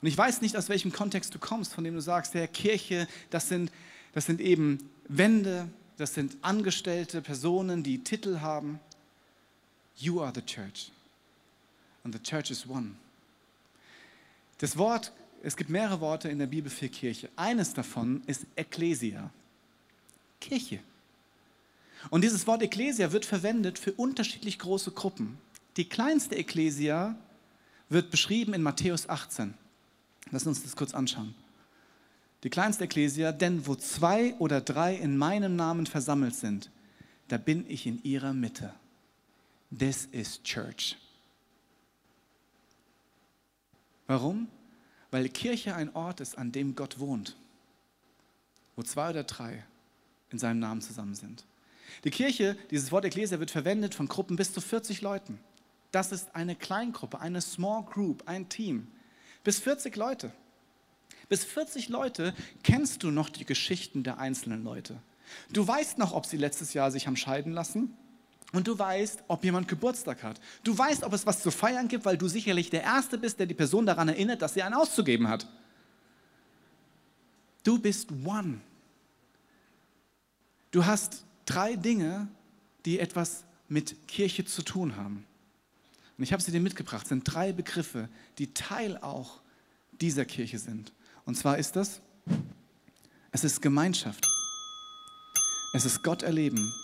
[0.00, 3.08] Und ich weiß nicht, aus welchem Kontext du kommst, von dem du sagst, der Kirche,
[3.30, 3.70] das sind,
[4.12, 8.80] das sind eben Wände, das sind angestellte Personen, die Titel haben.
[9.96, 10.92] You are the church.
[12.04, 12.92] And the church is one.
[14.58, 17.28] Das Wort, es gibt mehrere Worte in der Bibel für Kirche.
[17.36, 19.30] Eines davon ist Ecclesia.
[20.40, 20.80] Kirche.
[22.10, 25.38] Und dieses Wort Ecclesia wird verwendet für unterschiedlich große Gruppen.
[25.78, 27.16] Die kleinste Ecclesia
[27.88, 29.54] wird beschrieben in Matthäus 18.
[30.32, 31.36] Lass uns das kurz anschauen.
[32.42, 36.68] Die kleinste Ecclesia, denn wo zwei oder drei in meinem Namen versammelt sind,
[37.28, 38.74] da bin ich in ihrer Mitte.
[39.76, 40.96] This is Church.
[44.08, 44.48] Warum?
[45.12, 47.36] Weil Kirche ein Ort ist, an dem Gott wohnt,
[48.74, 49.64] wo zwei oder drei
[50.30, 51.44] in seinem Namen zusammen sind.
[52.02, 55.38] Die Kirche, dieses Wort Ecclesia wird verwendet von Gruppen bis zu 40 Leuten.
[55.90, 58.88] Das ist eine Kleingruppe, eine Small Group, ein Team.
[59.44, 60.32] Bis 40 Leute.
[61.28, 65.00] Bis 40 Leute kennst du noch die Geschichten der einzelnen Leute.
[65.52, 67.96] Du weißt noch, ob sie letztes Jahr sich haben scheiden lassen.
[68.52, 70.40] Und du weißt, ob jemand Geburtstag hat.
[70.64, 73.46] Du weißt, ob es was zu feiern gibt, weil du sicherlich der Erste bist, der
[73.46, 75.46] die Person daran erinnert, dass sie einen auszugeben hat.
[77.62, 78.60] Du bist One.
[80.70, 82.28] Du hast drei Dinge,
[82.86, 85.26] die etwas mit Kirche zu tun haben.
[86.18, 87.04] Und ich habe sie dir mitgebracht.
[87.04, 89.40] Es sind drei Begriffe, die Teil auch
[90.00, 90.92] dieser Kirche sind.
[91.24, 92.00] Und zwar ist das,
[93.30, 94.26] es ist Gemeinschaft,
[95.74, 96.74] es ist Gott erleben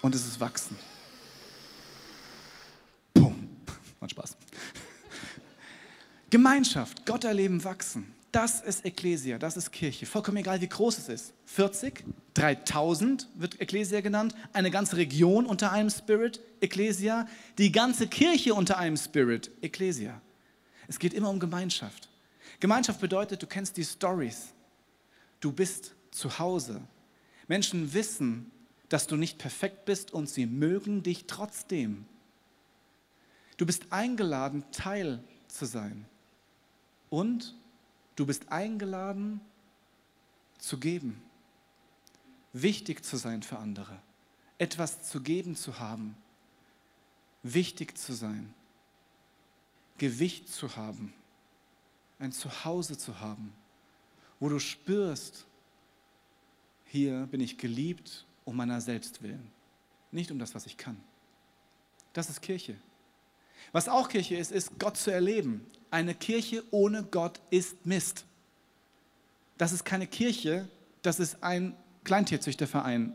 [0.00, 0.76] und es ist wachsen.
[3.14, 3.48] Pum,
[4.00, 4.36] macht Spaß.
[6.30, 8.12] Gemeinschaft, Gott erleben, wachsen.
[8.32, 10.06] Das ist Ekklesia, das ist Kirche.
[10.06, 11.34] Vollkommen egal, wie groß es ist.
[11.44, 18.54] 40, 3000 wird Ekklesia genannt, eine ganze Region unter einem Spirit, Ekklesia, die ganze Kirche
[18.54, 20.18] unter einem Spirit, Ekklesia.
[20.88, 22.08] Es geht immer um Gemeinschaft.
[22.58, 24.54] Gemeinschaft bedeutet, du kennst die Stories.
[25.40, 26.80] Du bist zu Hause.
[27.48, 28.50] Menschen wissen,
[28.88, 32.06] dass du nicht perfekt bist und sie mögen dich trotzdem.
[33.58, 36.06] Du bist eingeladen, Teil zu sein.
[37.10, 37.54] Und
[38.16, 39.40] du bist eingeladen,
[40.58, 41.20] zu geben.
[42.52, 43.98] Wichtig zu sein für andere.
[44.58, 46.16] Etwas zu geben zu haben.
[47.42, 48.54] Wichtig zu sein.
[49.98, 51.12] Gewicht zu haben.
[52.18, 53.52] Ein Zuhause zu haben.
[54.38, 55.46] Wo du spürst,
[56.84, 59.50] hier bin ich geliebt um meiner selbst willen.
[60.10, 61.00] Nicht um das, was ich kann.
[62.12, 62.76] Das ist Kirche.
[63.72, 65.66] Was auch Kirche ist, ist Gott zu erleben.
[65.92, 68.24] Eine Kirche ohne Gott ist Mist.
[69.58, 70.66] Das ist keine Kirche,
[71.02, 73.12] das ist ein Kleintierzüchterverein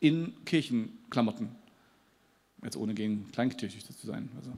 [0.00, 1.54] in Kirchenklamotten.
[2.64, 4.28] Jetzt ohne gegen Kleintierzüchter zu sein.
[4.36, 4.50] Also,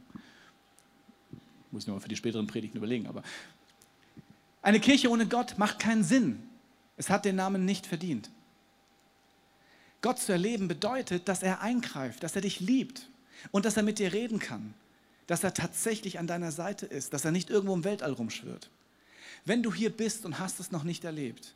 [1.71, 3.07] muss ich nochmal für die späteren Predigten überlegen.
[3.07, 3.23] Aber
[4.63, 6.43] eine Kirche ohne Gott macht keinen Sinn.
[6.97, 8.31] Es hat den Namen nicht verdient.
[10.01, 13.11] Gott zu erleben bedeutet, dass er eingreift, dass er dich liebt
[13.51, 14.73] und dass er mit dir reden kann
[15.27, 18.71] dass er tatsächlich an deiner Seite ist, dass er nicht irgendwo im Weltall rumschwirrt.
[19.45, 21.55] Wenn du hier bist und hast es noch nicht erlebt,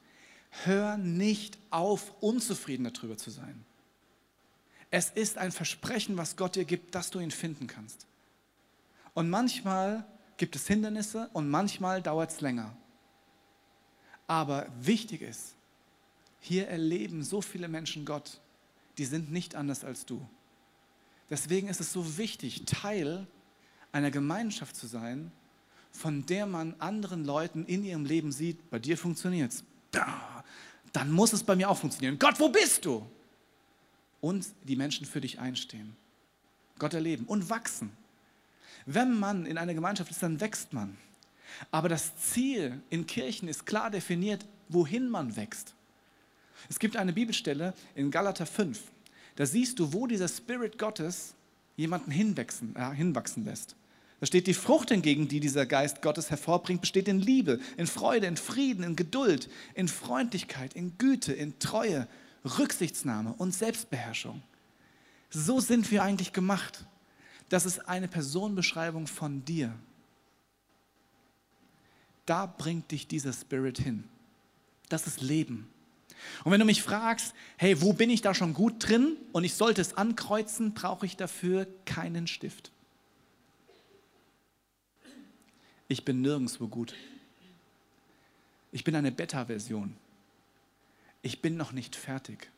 [0.65, 3.65] hör nicht auf, unzufrieden darüber zu sein.
[4.91, 8.07] Es ist ein Versprechen, was Gott dir gibt, dass du ihn finden kannst.
[9.15, 12.77] Und manchmal gibt es Hindernisse und manchmal dauert es länger.
[14.27, 15.55] Aber wichtig ist,
[16.41, 18.41] hier erleben so viele Menschen Gott,
[18.99, 20.27] die sind nicht anders als du.
[21.31, 23.27] Deswegen ist es so wichtig, Teil
[23.97, 25.33] einer Gemeinschaft zu sein,
[25.91, 29.65] von der man anderen Leuten in ihrem Leben sieht, bei dir funktioniert es.
[30.93, 32.19] Dann muss es bei mir auch funktionieren.
[32.19, 33.07] Gott, wo bist du?
[34.21, 35.97] Und die Menschen für dich einstehen.
[36.79, 37.91] Gott erleben und wachsen.
[38.85, 40.97] Wenn man in einer Gemeinschaft ist, dann wächst man.
[41.71, 45.75] Aber das Ziel in Kirchen ist klar definiert, wohin man wächst.
[46.69, 48.81] Es gibt eine Bibelstelle in Galater 5.
[49.37, 51.35] Da siehst du, wo dieser Spirit Gottes
[51.77, 53.77] jemanden hinwachsen, äh, hinwachsen lässt.
[54.21, 58.27] Da steht die Frucht hingegen, die dieser Geist Gottes hervorbringt, besteht in Liebe, in Freude,
[58.27, 62.09] in Frieden, in Geduld, in Freundlichkeit, in Güte, in Treue,
[62.45, 64.43] Rücksichtsnahme und Selbstbeherrschung.
[65.29, 66.87] So sind wir eigentlich gemacht.
[67.49, 69.75] Das ist eine Personenbeschreibung von dir.
[72.25, 74.05] Da bringt dich dieser Spirit hin.
[74.89, 75.69] Das ist Leben.
[76.45, 79.55] Und wenn du mich fragst, hey, wo bin ich da schon gut drin und ich
[79.55, 82.73] sollte es ankreuzen, brauche ich dafür keinen Stift.
[85.89, 86.95] Ich bin nirgendwo gut.
[88.73, 89.97] Ich bin eine Beta-Version.
[91.23, 92.51] Ich bin noch nicht fertig.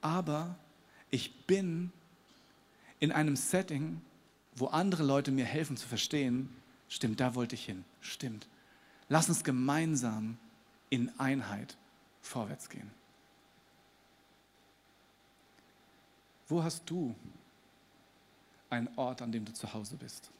[0.00, 0.56] Aber
[1.10, 1.92] ich bin
[3.00, 4.00] in einem Setting,
[4.54, 6.54] wo andere Leute mir helfen zu verstehen,
[6.88, 7.84] stimmt, da wollte ich hin.
[8.00, 8.46] Stimmt.
[9.08, 10.38] Lass uns gemeinsam
[10.90, 11.76] in Einheit
[12.20, 12.90] vorwärts gehen.
[16.48, 17.14] Wo hast du
[18.70, 20.30] einen Ort, an dem du zu Hause bist?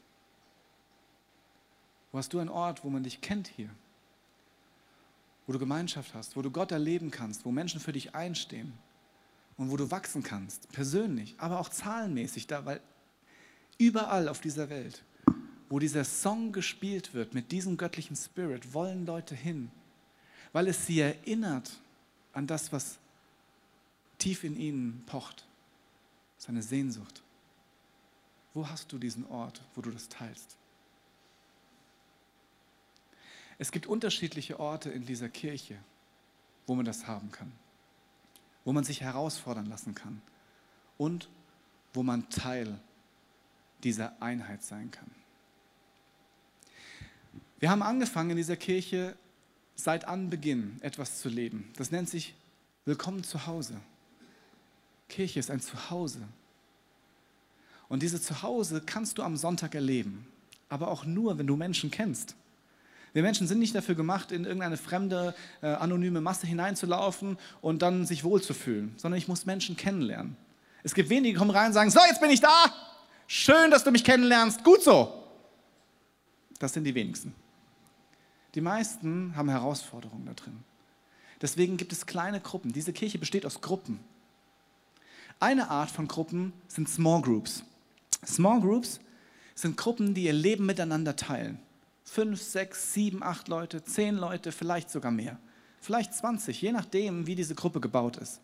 [2.13, 3.69] Wo hast du einen Ort, wo man dich kennt hier?
[5.47, 8.71] Wo du Gemeinschaft hast, wo du Gott erleben kannst, wo Menschen für dich einstehen
[9.57, 12.81] und wo du wachsen kannst, persönlich, aber auch zahlenmäßig, da, weil
[13.79, 15.03] überall auf dieser Welt,
[15.69, 19.71] wo dieser Song gespielt wird mit diesem göttlichen Spirit, wollen Leute hin,
[20.51, 21.71] weil es sie erinnert
[22.31, 22.99] an das, was
[24.19, 25.47] tief in ihnen pocht,
[26.37, 27.23] seine Sehnsucht.
[28.53, 30.57] Wo hast du diesen Ort, wo du das teilst?
[33.57, 35.77] Es gibt unterschiedliche Orte in dieser Kirche,
[36.65, 37.51] wo man das haben kann,
[38.65, 40.21] wo man sich herausfordern lassen kann
[40.97, 41.29] und
[41.93, 42.79] wo man Teil
[43.83, 45.11] dieser Einheit sein kann.
[47.59, 49.15] Wir haben angefangen in dieser Kirche
[49.75, 51.71] seit Anbeginn etwas zu leben.
[51.77, 52.35] Das nennt sich
[52.85, 53.79] Willkommen zu Hause.
[55.07, 56.21] Kirche ist ein Zuhause.
[57.87, 60.27] Und diese Zuhause kannst du am Sonntag erleben,
[60.67, 62.35] aber auch nur, wenn du Menschen kennst.
[63.13, 68.07] Wir Menschen sind nicht dafür gemacht, in irgendeine fremde, äh, anonyme Masse hineinzulaufen und dann
[68.07, 70.35] sich wohlzufühlen, sondern ich muss Menschen kennenlernen.
[70.81, 72.65] Es gibt wenige, die kommen rein und sagen, so, jetzt bin ich da.
[73.27, 74.63] Schön, dass du mich kennenlernst.
[74.63, 75.23] Gut so.
[76.57, 77.33] Das sind die wenigsten.
[78.55, 80.63] Die meisten haben Herausforderungen da drin.
[81.41, 82.73] Deswegen gibt es kleine Gruppen.
[82.73, 83.99] Diese Kirche besteht aus Gruppen.
[85.39, 87.63] Eine Art von Gruppen sind Small Groups.
[88.25, 88.99] Small Groups
[89.53, 91.59] sind Gruppen, die ihr Leben miteinander teilen
[92.03, 95.39] fünf, sechs, sieben, acht Leute, zehn Leute, vielleicht sogar mehr.
[95.79, 98.41] Vielleicht 20, je nachdem, wie diese Gruppe gebaut ist.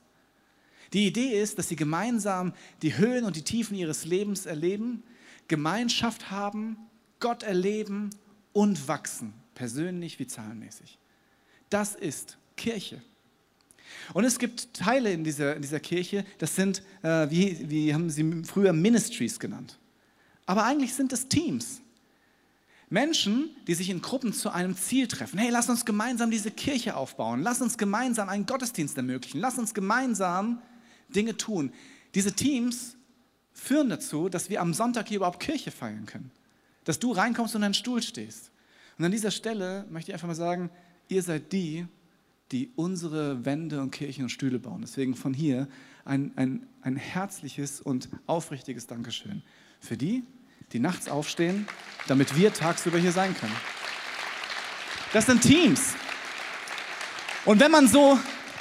[0.93, 5.03] Die Idee ist, dass sie gemeinsam die Höhen und die Tiefen ihres Lebens erleben,
[5.47, 6.77] Gemeinschaft haben,
[7.19, 8.09] Gott erleben
[8.53, 10.97] und wachsen, persönlich wie zahlenmäßig.
[11.69, 13.01] Das ist Kirche.
[14.13, 18.09] Und es gibt Teile in dieser, in dieser Kirche, das sind, äh, wie, wie haben
[18.09, 19.79] sie früher Ministries genannt.
[20.45, 21.81] Aber eigentlich sind es Teams.
[22.89, 25.37] Menschen, die sich in Gruppen zu einem Ziel treffen.
[25.37, 27.41] Hey, lass uns gemeinsam diese Kirche aufbauen.
[27.41, 29.39] Lass uns gemeinsam einen Gottesdienst ermöglichen.
[29.39, 30.61] Lass uns gemeinsam
[31.09, 31.71] Dinge tun.
[32.15, 32.97] Diese Teams
[33.53, 36.31] führen dazu, dass wir am Sonntag hier überhaupt Kirche feiern können.
[36.83, 38.51] Dass du reinkommst und an einen Stuhl stehst.
[38.97, 40.71] Und an dieser Stelle möchte ich einfach mal sagen,
[41.07, 41.85] ihr seid die,
[42.51, 44.81] die unsere Wände und Kirchen und Stühle bauen.
[44.81, 45.67] Deswegen von hier
[46.05, 49.43] ein, ein, ein herzliches und aufrichtiges Dankeschön
[49.79, 50.23] für die,
[50.73, 51.67] die nachts aufstehen,
[52.07, 53.55] damit wir tagsüber hier sein können.
[55.13, 55.93] Das sind Teams.
[57.45, 58.19] Und wenn man so,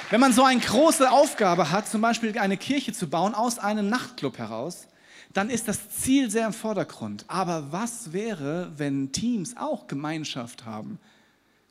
[0.09, 3.89] wenn man so eine große Aufgabe hat, zum Beispiel eine Kirche zu bauen aus einem
[3.89, 4.87] Nachtclub heraus,
[5.33, 7.25] dann ist das Ziel sehr im Vordergrund.
[7.27, 10.99] Aber was wäre, wenn Teams auch Gemeinschaft haben,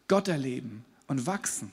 [0.06, 1.72] Gott erleben und wachsen?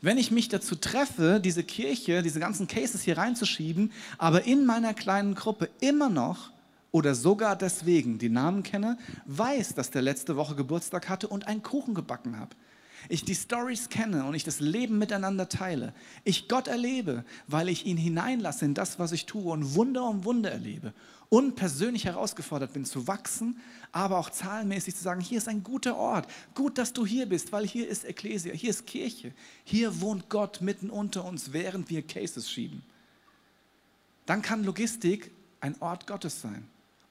[0.00, 4.94] Wenn ich mich dazu treffe, diese Kirche, diese ganzen Cases hier reinzuschieben, aber in meiner
[4.94, 6.50] kleinen Gruppe immer noch
[6.96, 11.62] oder sogar deswegen die Namen kenne, weiß, dass der letzte Woche Geburtstag hatte und einen
[11.62, 12.56] Kuchen gebacken habe.
[13.10, 15.92] Ich die Stories kenne und ich das Leben miteinander teile.
[16.24, 20.24] Ich Gott erlebe, weil ich ihn hineinlasse in das, was ich tue und Wunder um
[20.24, 20.94] Wunder erlebe.
[21.28, 23.60] Und persönlich herausgefordert bin zu wachsen,
[23.92, 26.26] aber auch zahlenmäßig zu sagen, hier ist ein guter Ort.
[26.54, 29.34] Gut, dass du hier bist, weil hier ist Ekklesia, hier ist Kirche.
[29.64, 32.82] Hier wohnt Gott mitten unter uns, während wir Cases schieben.
[34.24, 35.30] Dann kann Logistik
[35.60, 36.66] ein Ort Gottes sein.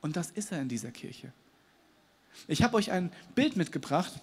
[0.05, 1.33] Und das ist er in dieser Kirche.
[2.47, 4.13] Ich habe euch ein Bild mitgebracht,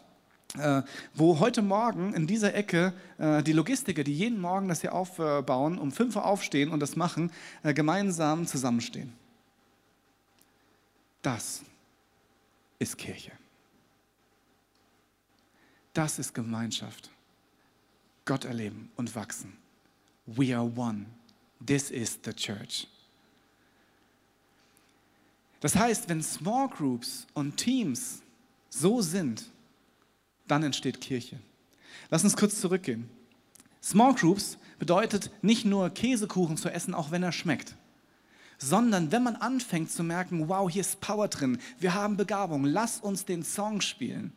[0.56, 4.94] äh, wo heute Morgen in dieser Ecke äh, die Logistiker, die jeden Morgen das hier
[4.94, 7.32] aufbauen, um 5 Uhr aufstehen und das machen,
[7.64, 9.12] äh, gemeinsam zusammenstehen.
[11.20, 11.62] Das
[12.78, 13.32] ist Kirche.
[15.94, 17.10] Das ist Gemeinschaft.
[18.24, 19.56] Gott erleben und wachsen.
[20.26, 21.06] We are one.
[21.66, 22.86] This is the church.
[25.62, 28.20] Das heißt, wenn Small Groups und Teams
[28.68, 29.44] so sind,
[30.48, 31.38] dann entsteht Kirche.
[32.10, 33.08] Lass uns kurz zurückgehen.
[33.80, 37.76] Small Groups bedeutet nicht nur Käsekuchen zu essen, auch wenn er schmeckt,
[38.58, 42.98] sondern wenn man anfängt zu merken, wow, hier ist Power drin, wir haben Begabung, lass
[42.98, 44.32] uns den Song spielen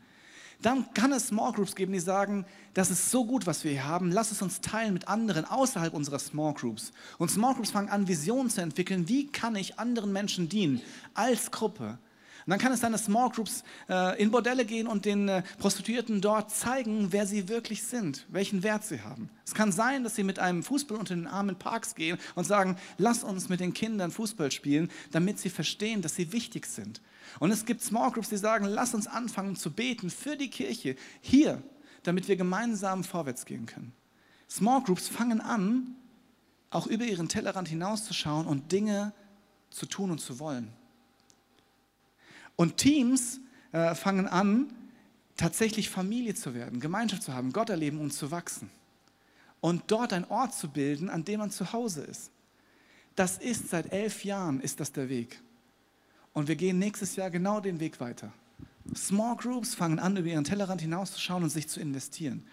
[0.61, 3.85] dann kann es Small Groups geben, die sagen, das ist so gut, was wir hier
[3.85, 6.91] haben, lass es uns teilen mit anderen außerhalb unserer Small Groups.
[7.17, 10.81] Und Small Groups fangen an, Visionen zu entwickeln, wie kann ich anderen Menschen dienen
[11.13, 11.97] als Gruppe.
[12.45, 16.21] Und dann kann es dass Small Groups äh, in Bordelle gehen und den äh, Prostituierten
[16.21, 19.29] dort zeigen, wer sie wirklich sind, welchen Wert sie haben.
[19.43, 22.43] Es kann sein, dass sie mit einem Fußball unter den Armen in Parks gehen und
[22.45, 27.01] sagen, lass uns mit den Kindern Fußball spielen, damit sie verstehen, dass sie wichtig sind.
[27.39, 30.95] Und es gibt Small Groups, die sagen, lass uns anfangen zu beten für die Kirche
[31.21, 31.61] hier,
[32.03, 33.93] damit wir gemeinsam vorwärts gehen können.
[34.49, 35.95] Small Groups fangen an,
[36.69, 39.13] auch über ihren Tellerrand hinauszuschauen und Dinge
[39.69, 40.71] zu tun und zu wollen.
[42.55, 43.39] Und Teams
[43.71, 44.73] äh, fangen an,
[45.35, 48.69] tatsächlich Familie zu werden, Gemeinschaft zu haben, Gott erleben und zu wachsen.
[49.59, 52.31] Und dort einen Ort zu bilden, an dem man zu Hause ist.
[53.15, 55.41] Das ist seit elf Jahren, ist das der Weg.
[56.35, 58.31] Und wir gehen nächstes Jahr genau den Weg weiter.
[58.93, 62.45] Small Groups fangen an, über ihren Tellerrand hinauszuschauen und sich zu investieren.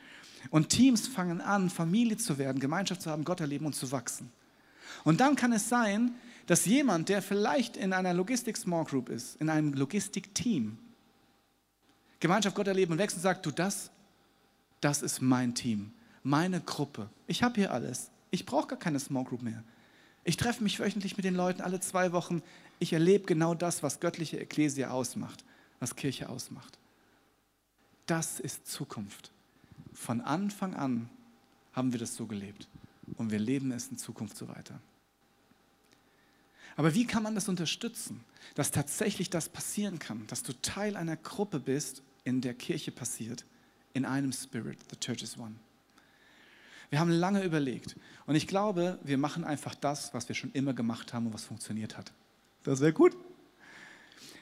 [0.51, 4.31] Und Teams fangen an, Familie zu werden, Gemeinschaft zu haben, Gott erleben und zu wachsen.
[5.03, 6.15] Und dann kann es sein,
[6.47, 10.79] dass jemand, der vielleicht in einer Logistik-Small Group ist, in einem Logistik-Team,
[12.21, 13.91] Gemeinschaft Gott erleben und wächst und sagt, du das,
[14.81, 15.93] das ist mein Team,
[16.23, 17.11] meine Gruppe.
[17.27, 18.13] Ich habe hier alles.
[18.31, 19.65] Ich brauche gar keine Small Group mehr.
[20.25, 22.43] Ich treffe mich wöchentlich mit den Leuten alle zwei Wochen.
[22.79, 25.45] Ich erlebe genau das, was göttliche Ekklesia ausmacht,
[25.81, 26.79] was Kirche ausmacht.
[28.07, 29.33] Das ist Zukunft.
[29.93, 31.09] Von Anfang an
[31.73, 32.69] haben wir das so gelebt
[33.17, 34.81] und wir leben es in Zukunft so weiter.
[36.77, 41.17] Aber wie kann man das unterstützen, dass tatsächlich das passieren kann, dass du Teil einer
[41.17, 43.45] Gruppe bist, in der Kirche passiert,
[43.95, 45.57] in einem Spirit, the Church is one.
[46.93, 50.75] Wir haben lange überlegt und ich glaube, wir machen einfach das, was wir schon immer
[50.75, 52.13] gemacht haben und was funktioniert hat.
[52.65, 53.17] Das wäre gut.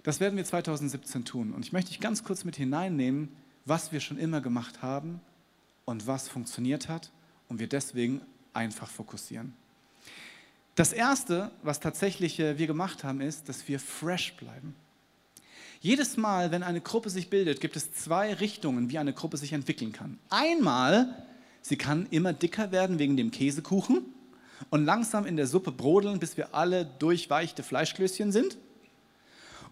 [0.02, 3.28] Das werden wir 2017 tun und ich möchte dich ganz kurz mit hineinnehmen,
[3.66, 5.20] was wir schon immer gemacht haben
[5.84, 7.12] und was funktioniert hat
[7.48, 8.20] und wir deswegen
[8.52, 9.54] einfach fokussieren.
[10.74, 14.74] Das Erste, was tatsächlich äh, wir gemacht haben, ist, dass wir fresh bleiben.
[15.80, 19.52] Jedes Mal, wenn eine Gruppe sich bildet, gibt es zwei Richtungen, wie eine Gruppe sich
[19.52, 20.18] entwickeln kann.
[20.30, 21.14] Einmal
[21.62, 24.04] Sie kann immer dicker werden wegen dem Käsekuchen
[24.70, 28.58] und langsam in der Suppe brodeln, bis wir alle durchweichte Fleischklößchen sind.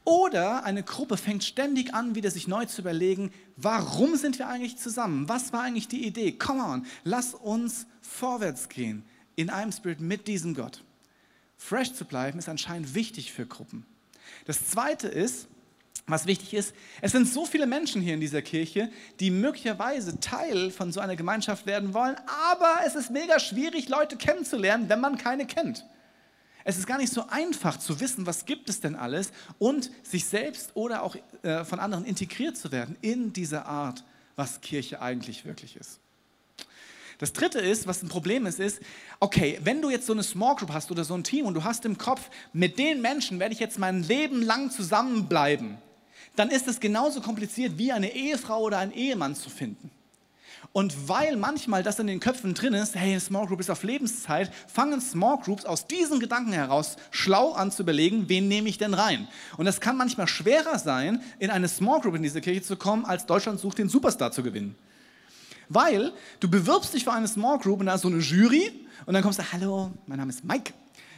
[0.05, 4.79] Oder eine Gruppe fängt ständig an, wieder sich neu zu überlegen, warum sind wir eigentlich
[4.79, 5.29] zusammen?
[5.29, 6.33] Was war eigentlich die Idee?
[6.33, 9.05] Come on, lass uns vorwärts gehen
[9.37, 10.83] in einem Spirit mit diesem Gott.
[11.59, 13.85] Fresh zu bleiben ist anscheinend wichtig für Gruppen.
[14.47, 15.49] Das zweite ist,
[16.09, 18.91] was wichtig ist, es sind so viele Menschen hier in dieser Kirche,
[19.21, 22.17] die möglicherweise Teil von so einer Gemeinschaft werden wollen,
[22.51, 25.85] aber es ist mega schwierig, Leute kennenzulernen, wenn man keine kennt.
[26.65, 30.27] Es ist gar nicht so einfach zu wissen, was gibt es denn alles und sich
[30.27, 34.05] selbst oder auch äh, von anderen integriert zu werden in diese Art,
[34.37, 36.01] was Kirche eigentlich wirklich ist.
[37.19, 38.81] Das dritte ist, was ein Problem ist, ist,
[39.19, 41.65] okay, wenn du jetzt so eine Small Group hast oder so ein Team und du
[41.65, 45.79] hast im Kopf, mit den Menschen werde ich jetzt mein Leben lang zusammenbleiben,
[46.37, 49.91] dann ist es genauso kompliziert wie eine Ehefrau oder einen Ehemann zu finden.
[50.73, 54.53] Und weil manchmal das in den Köpfen drin ist, hey, Small Group ist auf Lebenszeit,
[54.67, 58.95] fangen Small Groups aus diesen Gedanken heraus schlau an zu überlegen, wen nehme ich denn
[58.95, 59.29] rein?
[59.57, 63.05] Und es kann manchmal schwerer sein, in eine Small Group in diese Kirche zu kommen,
[63.05, 64.77] als Deutschland sucht, den Superstar zu gewinnen.
[65.69, 68.73] Weil du bewirbst dich für eine Small Group und da ist so eine Jury
[69.07, 70.73] und dann kommst du, hallo, mein Name ist Mike,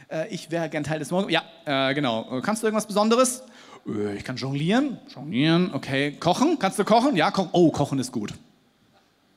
[0.09, 1.31] äh, ich wäre gern Teil des Small Group.
[1.31, 2.41] Ja, äh, genau.
[2.41, 3.43] Kannst du irgendwas Besonderes?
[3.85, 4.99] Ich kann jonglieren.
[5.13, 6.11] Jonglieren, okay.
[6.13, 6.59] Kochen?
[6.59, 7.15] Kannst du kochen?
[7.15, 7.49] Ja, kochen.
[7.51, 8.33] Oh, kochen ist gut.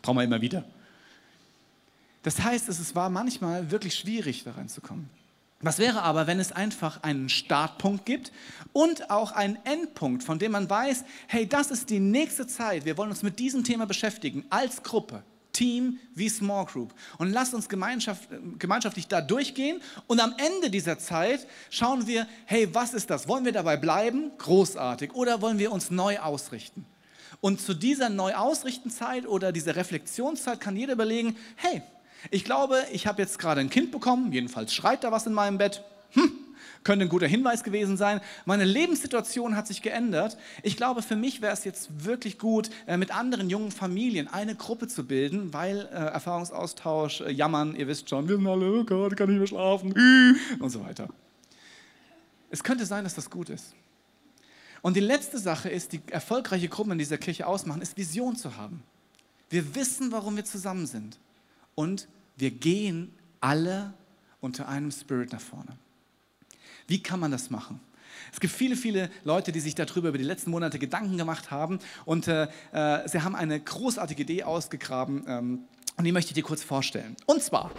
[0.02, 0.64] Brauchen wir immer wieder.
[2.22, 5.08] Das heißt, es war manchmal wirklich schwierig, da reinzukommen.
[5.60, 8.32] Was wäre aber, wenn es einfach einen Startpunkt gibt
[8.74, 12.98] und auch einen Endpunkt, von dem man weiß, hey, das ist die nächste Zeit, wir
[12.98, 15.22] wollen uns mit diesem Thema beschäftigen, als Gruppe,
[15.54, 16.92] Team wie Small Group.
[17.16, 18.28] Und lasst uns gemeinschaft,
[18.58, 23.26] gemeinschaftlich da durchgehen und am Ende dieser Zeit schauen wir, hey, was ist das?
[23.26, 24.32] Wollen wir dabei bleiben?
[24.36, 25.14] Großartig.
[25.14, 26.84] Oder wollen wir uns neu ausrichten?
[27.40, 31.82] Und zu dieser Neuausrichtenzeit oder dieser Reflexionszeit kann jeder überlegen, hey,
[32.30, 35.58] ich glaube, ich habe jetzt gerade ein Kind bekommen, jedenfalls schreit da was in meinem
[35.58, 35.82] Bett.
[36.12, 36.32] Hm,
[36.82, 38.20] könnte ein guter Hinweis gewesen sein.
[38.44, 40.36] Meine Lebenssituation hat sich geändert.
[40.62, 44.54] Ich glaube, für mich wäre es jetzt wirklich gut, äh, mit anderen jungen Familien eine
[44.54, 48.84] Gruppe zu bilden, weil äh, Erfahrungsaustausch, äh, Jammern, ihr wisst schon, wir sind alle, oh
[48.84, 49.94] Gott, kann nicht mehr schlafen
[50.60, 51.08] und so weiter.
[52.50, 53.74] Es könnte sein, dass das gut ist.
[54.82, 58.56] Und die letzte Sache ist, die erfolgreiche Gruppen in dieser Kirche ausmachen, ist Vision zu
[58.56, 58.82] haben.
[59.48, 61.18] Wir wissen, warum wir zusammen sind
[61.74, 62.06] und
[62.36, 63.94] wir gehen alle
[64.40, 65.78] unter einem Spirit nach vorne.
[66.86, 67.80] Wie kann man das machen?
[68.32, 71.78] Es gibt viele, viele Leute, die sich darüber über die letzten Monate Gedanken gemacht haben
[72.04, 75.64] und äh, äh, sie haben eine großartige Idee ausgegraben ähm,
[75.96, 77.16] und die möchte ich dir kurz vorstellen.
[77.26, 77.70] Und zwar,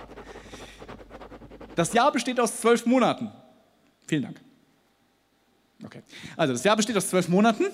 [1.75, 3.31] das Jahr besteht aus zwölf Monaten.
[4.07, 4.41] Vielen Dank.
[5.83, 6.01] Okay,
[6.37, 7.65] also das Jahr besteht aus zwölf Monaten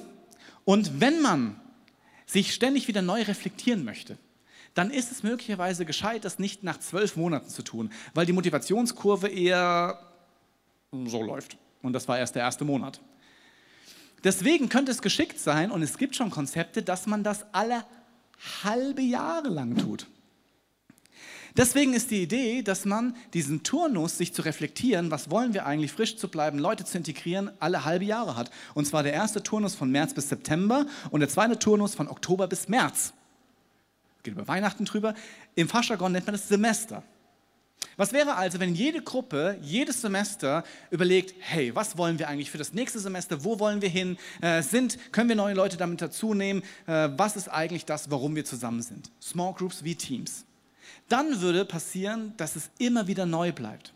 [0.66, 1.60] und wenn man
[2.26, 4.18] sich ständig wieder neu reflektieren möchte,
[4.74, 9.28] dann ist es möglicherweise gescheit, das nicht nach zwölf Monaten zu tun, weil die Motivationskurve
[9.28, 10.11] eher
[10.92, 11.58] so läuft.
[11.82, 13.02] Und das war erst der erste Monat.
[14.24, 17.86] Deswegen könnte es geschickt sein, und es gibt schon Konzepte, dass man das alle
[18.64, 20.08] halbe Jahre lang tut.
[21.58, 25.92] Deswegen ist die Idee, dass man diesen Turnus, sich zu reflektieren, was wollen wir eigentlich,
[25.92, 28.52] frisch zu bleiben, Leute zu integrieren, alle halbe Jahre hat.
[28.74, 32.48] Und zwar der erste Turnus von März bis September und der zweite Turnus von Oktober
[32.48, 33.14] bis März
[34.24, 35.16] geht über Weihnachten drüber.
[35.56, 37.04] Im Fachjargon nennt man das Semester.
[37.98, 42.58] Was wäre also, wenn jede Gruppe jedes Semester überlegt, hey, was wollen wir eigentlich für
[42.58, 46.34] das nächste Semester, wo wollen wir hin, äh, sind, können wir neue Leute damit dazu
[46.34, 49.12] nehmen, äh, was ist eigentlich das, warum wir zusammen sind?
[49.22, 50.46] Small Groups wie Teams.
[51.10, 53.94] Dann würde passieren, dass es immer wieder neu bleibt.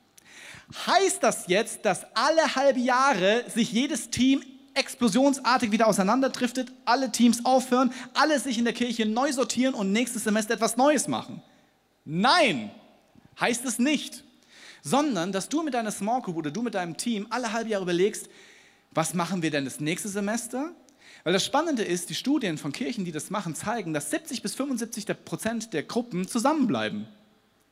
[0.88, 4.42] Heißt das jetzt, dass alle halbe Jahre sich jedes Team
[4.74, 10.26] explosionsartig wieder auseinanderdriftet, alle Teams aufhören, alle sich in der Kirche neu sortieren und nächstes
[10.26, 11.42] Semester etwas Neues machen.
[12.04, 12.72] Nein,
[13.40, 14.24] heißt es nicht.
[14.82, 17.84] Sondern, dass du mit deiner Small Group oder du mit deinem Team alle halbe Jahre
[17.84, 18.30] überlegst,
[18.92, 20.72] was machen wir denn das nächste Semester?
[21.24, 24.54] Weil das Spannende ist, die Studien von Kirchen, die das machen, zeigen, dass 70 bis
[24.54, 27.08] 75 Prozent der Gruppen zusammenbleiben.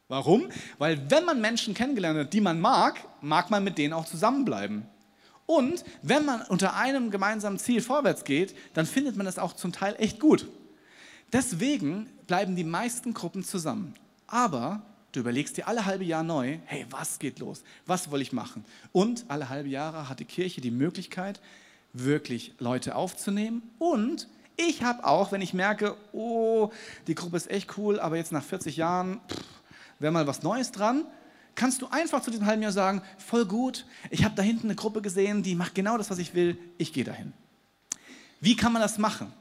[0.07, 0.49] Warum?
[0.79, 4.85] Weil wenn man Menschen kennengelernt hat, die man mag, mag man mit denen auch zusammenbleiben.
[5.45, 9.71] Und wenn man unter einem gemeinsamen Ziel vorwärts geht, dann findet man das auch zum
[9.71, 10.47] Teil echt gut.
[11.31, 13.93] Deswegen bleiben die meisten Gruppen zusammen.
[14.27, 14.81] Aber
[15.13, 17.63] du überlegst dir alle halbe Jahr neu, hey, was geht los?
[17.85, 18.65] Was will ich machen?
[18.91, 21.39] Und alle halbe Jahre hat die Kirche die Möglichkeit,
[21.93, 23.61] wirklich Leute aufzunehmen.
[23.79, 26.71] Und ich habe auch, wenn ich merke, oh,
[27.07, 29.21] die Gruppe ist echt cool, aber jetzt nach 40 Jahren
[29.99, 31.05] wäre mal was Neues dran,
[31.55, 34.75] kannst du einfach zu diesem halben Jahr sagen, voll gut, ich habe da hinten eine
[34.75, 37.33] Gruppe gesehen, die macht genau das, was ich will, ich gehe dahin.
[38.41, 39.31] Wie kann man das machen?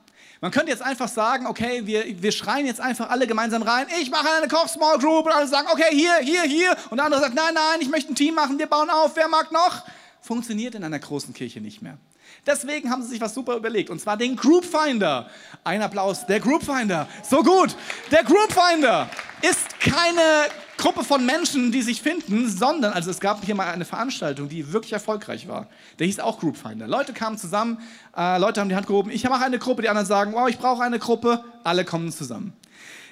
[0.42, 4.10] Man könnte jetzt einfach sagen, okay, wir, wir schreien jetzt einfach alle gemeinsam rein, ich
[4.10, 6.76] mache eine Koch-Small Group und alle sagen, okay, hier, hier, hier.
[6.90, 9.28] Und der andere sagt, nein, nein, ich möchte ein Team machen, wir bauen auf, wer
[9.28, 9.84] mag noch?
[10.20, 11.96] Funktioniert in einer großen Kirche nicht mehr.
[12.44, 15.30] Deswegen haben sie sich was super überlegt, und zwar den Group Finder.
[15.62, 17.06] Ein Applaus, der Group Finder.
[17.22, 17.76] So gut.
[18.10, 19.08] Der Group Finder
[19.42, 23.84] ist keine Gruppe von Menschen, die sich finden, sondern, also es gab hier mal eine
[23.84, 25.68] Veranstaltung, die wirklich erfolgreich war.
[25.98, 26.86] Der hieß auch Group Finder.
[26.86, 27.78] Leute kamen zusammen,
[28.16, 30.58] äh, Leute haben die Hand gehoben, ich mache eine Gruppe, die anderen sagen, wow, ich
[30.58, 32.52] brauche eine Gruppe, alle kommen zusammen.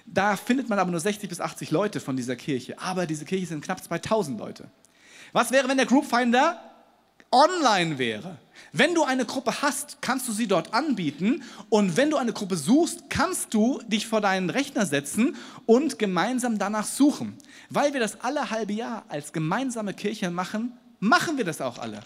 [0.07, 3.47] Da findet man aber nur 60 bis 80 Leute von dieser Kirche, aber diese Kirche
[3.47, 4.69] sind knapp 2000 Leute.
[5.33, 6.61] Was wäre, wenn der Group Finder
[7.33, 8.39] online wäre.
[8.73, 11.43] Wenn du eine Gruppe hast, kannst du sie dort anbieten.
[11.69, 16.59] Und wenn du eine Gruppe suchst, kannst du dich vor deinen Rechner setzen und gemeinsam
[16.59, 17.37] danach suchen.
[17.69, 22.01] Weil wir das alle halbe Jahr als gemeinsame Kirche machen, machen wir das auch alle.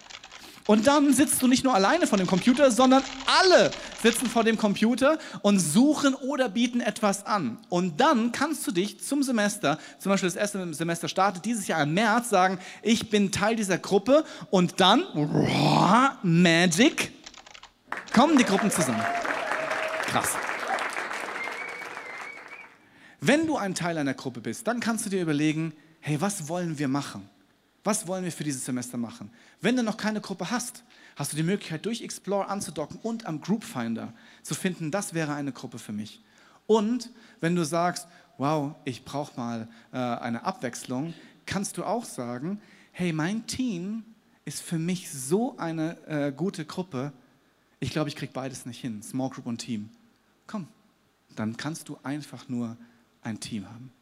[0.67, 3.71] Und dann sitzt du nicht nur alleine vor dem Computer, sondern alle
[4.03, 7.59] sitzen vor dem Computer und suchen oder bieten etwas an.
[7.69, 11.83] Und dann kannst du dich zum Semester, zum Beispiel das erste Semester startet dieses Jahr
[11.83, 15.05] im März, sagen, ich bin Teil dieser Gruppe und dann,
[16.23, 17.13] Magic,
[18.15, 19.03] kommen die Gruppen zusammen.
[20.07, 20.31] Krass.
[23.21, 26.79] Wenn du ein Teil einer Gruppe bist, dann kannst du dir überlegen, hey, was wollen
[26.79, 27.29] wir machen?
[27.85, 29.31] Was wollen wir für dieses Semester machen?
[29.61, 30.83] Wenn du noch keine Gruppe hast,
[31.17, 35.35] hast du die Möglichkeit, durch Explore anzudocken und am Group Finder zu finden, das wäre
[35.35, 36.23] eine Gruppe für mich.
[36.67, 37.11] Und
[37.41, 38.09] wenn du sagst,
[38.39, 41.13] wow, ich brauche mal äh, eine Abwechslung,
[41.45, 42.59] kannst du auch sagen,
[42.91, 44.03] hey, mein Team
[44.47, 47.13] ist für mich so eine äh, gute Gruppe,
[47.81, 49.91] ich glaube, ich kriege beides nicht hin, Small Group und Team.
[50.47, 50.69] Komm,
[51.37, 52.79] dann kannst du einfach nur
[53.21, 53.93] ein Team haben,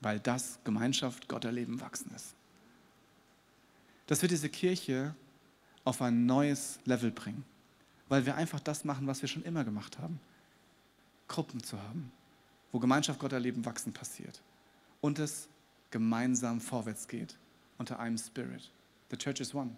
[0.00, 2.34] weil das Gemeinschaft, Gott erleben, wachsen ist
[4.12, 5.14] dass wir diese Kirche
[5.84, 7.44] auf ein neues Level bringen,
[8.10, 10.20] weil wir einfach das machen, was wir schon immer gemacht haben.
[11.28, 12.12] Gruppen zu haben,
[12.72, 14.42] wo Gemeinschaft, Gott erleben, wachsen passiert
[15.00, 15.48] und es
[15.90, 17.38] gemeinsam vorwärts geht
[17.78, 18.70] unter einem Spirit.
[19.10, 19.70] The Church is one.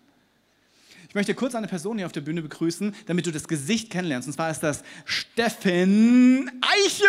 [1.09, 4.27] Ich möchte kurz eine Person hier auf der Bühne begrüßen, damit du das Gesicht kennenlernst.
[4.27, 7.05] Und zwar ist das Steffen Eiche.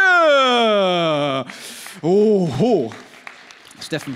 [2.03, 2.93] Oho.
[3.81, 4.15] Steffen,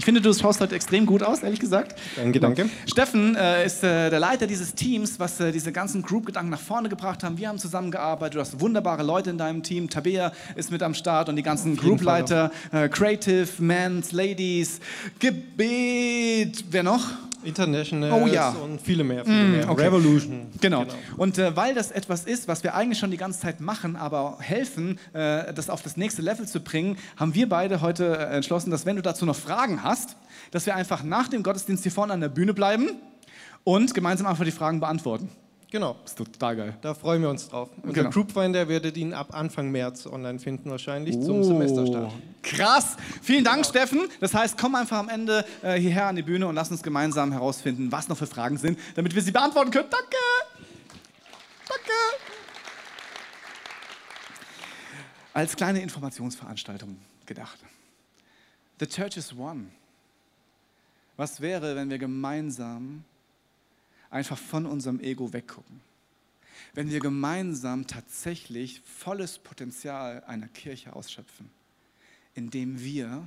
[0.00, 1.94] ich finde, du schaust heute extrem gut aus, ehrlich gesagt.
[2.16, 2.70] Danke, danke.
[2.86, 6.88] Steffen äh, ist äh, der Leiter dieses Teams, was äh, diese ganzen Group-Gedanken nach vorne
[6.88, 7.36] gebracht haben.
[7.36, 8.36] Wir haben zusammengearbeitet.
[8.36, 9.90] Du hast wunderbare Leute in deinem Team.
[9.90, 12.50] Tabea ist mit am Start und die ganzen Group-Leiter.
[12.72, 14.80] Äh, Creative, Mans, Ladies,
[15.18, 16.64] Gebet.
[16.70, 17.04] Wer noch?
[17.44, 18.50] International oh, ja.
[18.50, 19.24] und viele mehr.
[19.24, 19.70] Viele mm, mehr.
[19.70, 19.82] Okay.
[19.82, 20.46] Revolution.
[20.60, 20.80] Genau.
[20.80, 20.94] genau.
[21.16, 24.38] Und äh, weil das etwas ist, was wir eigentlich schon die ganze Zeit machen, aber
[24.40, 28.70] helfen, äh, das auf das nächste Level zu bringen, haben wir beide heute äh, entschlossen,
[28.70, 30.16] dass wenn du dazu noch Fragen hast,
[30.50, 32.90] dass wir einfach nach dem Gottesdienst hier vorne an der Bühne bleiben
[33.64, 35.28] und gemeinsam einfach die Fragen beantworten.
[35.70, 35.96] Genau.
[36.02, 36.76] Das ist total geil.
[36.82, 37.68] Da freuen wir uns drauf.
[37.82, 38.10] Unser Genau.
[38.10, 41.24] Groupfinder werdet ihn ab Anfang März online finden, wahrscheinlich Oh.
[41.24, 42.12] zum Semesterstart.
[42.42, 42.96] Krass.
[43.22, 44.08] Vielen Dank, Steffen.
[44.20, 47.30] Das heißt, komm einfach am Ende äh, hierher an die Bühne und lass uns gemeinsam
[47.30, 49.88] herausfinden, was noch für Fragen sind, damit wir sie beantworten können.
[49.90, 50.16] Danke.
[51.68, 51.92] Danke.
[55.32, 56.96] Als kleine Informationsveranstaltung
[57.26, 57.58] gedacht.
[58.80, 59.66] The Church is one.
[61.16, 63.04] Was wäre, wenn wir gemeinsam
[64.10, 65.80] einfach von unserem Ego weggucken?
[66.74, 71.50] Wenn wir gemeinsam tatsächlich volles Potenzial einer Kirche ausschöpfen,
[72.34, 73.26] indem wir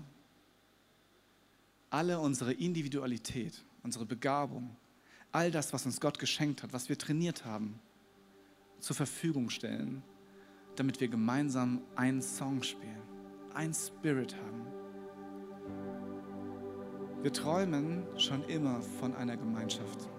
[1.90, 4.76] alle unsere Individualität, unsere Begabung,
[5.32, 7.80] all das, was uns Gott geschenkt hat, was wir trainiert haben,
[8.80, 10.04] zur Verfügung stellen,
[10.76, 13.02] damit wir gemeinsam einen Song spielen,
[13.54, 14.68] einen Spirit haben.
[17.22, 20.10] Wir träumen schon immer von einer Gemeinschaft,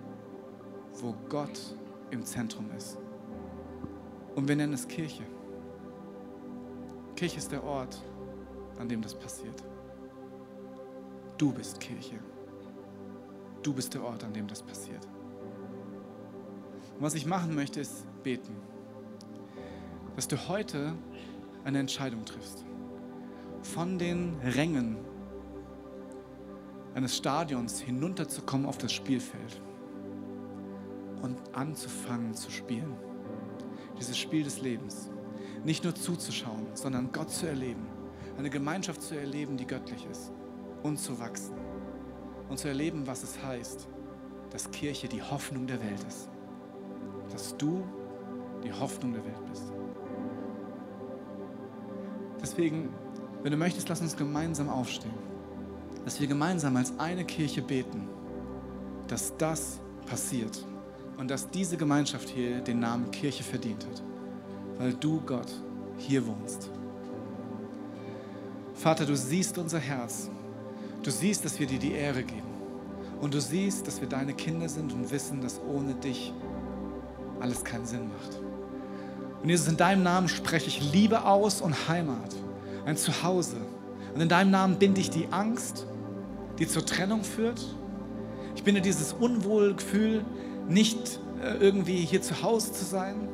[1.01, 1.74] wo Gott
[2.11, 2.99] im Zentrum ist.
[4.34, 5.22] Und wir nennen es Kirche.
[7.16, 8.03] Kirche ist der Ort,
[8.78, 9.62] an dem das passiert.
[11.38, 12.18] Du bist Kirche.
[13.62, 15.07] Du bist der Ort, an dem das passiert.
[16.97, 18.57] Und was ich machen möchte, ist beten.
[20.16, 20.95] Dass du heute
[21.64, 22.64] eine Entscheidung triffst.
[23.62, 24.99] Von den Rängen
[26.95, 29.61] eines Stadions hinunterzukommen auf das Spielfeld
[31.24, 32.94] und anzufangen zu spielen.
[33.98, 35.10] Dieses Spiel des Lebens.
[35.64, 37.86] Nicht nur zuzuschauen, sondern Gott zu erleben.
[38.36, 40.32] Eine Gemeinschaft zu erleben, die göttlich ist.
[40.82, 41.56] Und zu wachsen.
[42.50, 43.88] Und zu erleben, was es heißt,
[44.50, 46.28] dass Kirche die Hoffnung der Welt ist.
[47.30, 47.82] Dass du
[48.62, 49.72] die Hoffnung der Welt bist.
[52.42, 52.90] Deswegen,
[53.42, 55.14] wenn du möchtest, lass uns gemeinsam aufstehen.
[56.04, 58.08] Dass wir gemeinsam als eine Kirche beten,
[59.08, 60.66] dass das passiert
[61.16, 64.02] und dass diese Gemeinschaft hier den Namen Kirche verdient hat,
[64.78, 65.52] weil du, Gott,
[65.98, 66.70] hier wohnst.
[68.74, 70.28] Vater, du siehst unser Herz.
[71.02, 72.42] Du siehst, dass wir dir die Ehre geben.
[73.20, 76.32] Und du siehst, dass wir deine Kinder sind und wissen, dass ohne dich
[77.40, 78.40] alles keinen Sinn macht.
[79.42, 82.34] Und Jesus, in deinem Namen spreche ich Liebe aus und Heimat,
[82.86, 83.56] ein Zuhause.
[84.14, 85.86] Und in deinem Namen binde ich die Angst,
[86.58, 87.60] die zur Trennung führt.
[88.56, 90.24] Ich binde dieses Unwohlgefühl,
[90.68, 93.28] nicht äh, irgendwie hier zu Hause zu sein.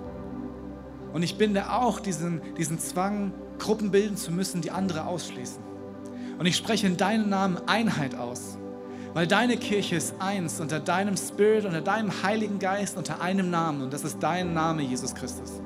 [1.12, 5.62] Und ich binde auch diesen, diesen Zwang, Gruppen bilden zu müssen, die andere ausschließen.
[6.38, 8.56] Und ich spreche in deinem Namen Einheit aus.
[9.12, 13.82] Weil deine Kirche ist eins unter deinem Spirit, unter deinem Heiligen Geist, unter einem Namen.
[13.82, 15.60] Und das ist dein Name, Jesus Christus.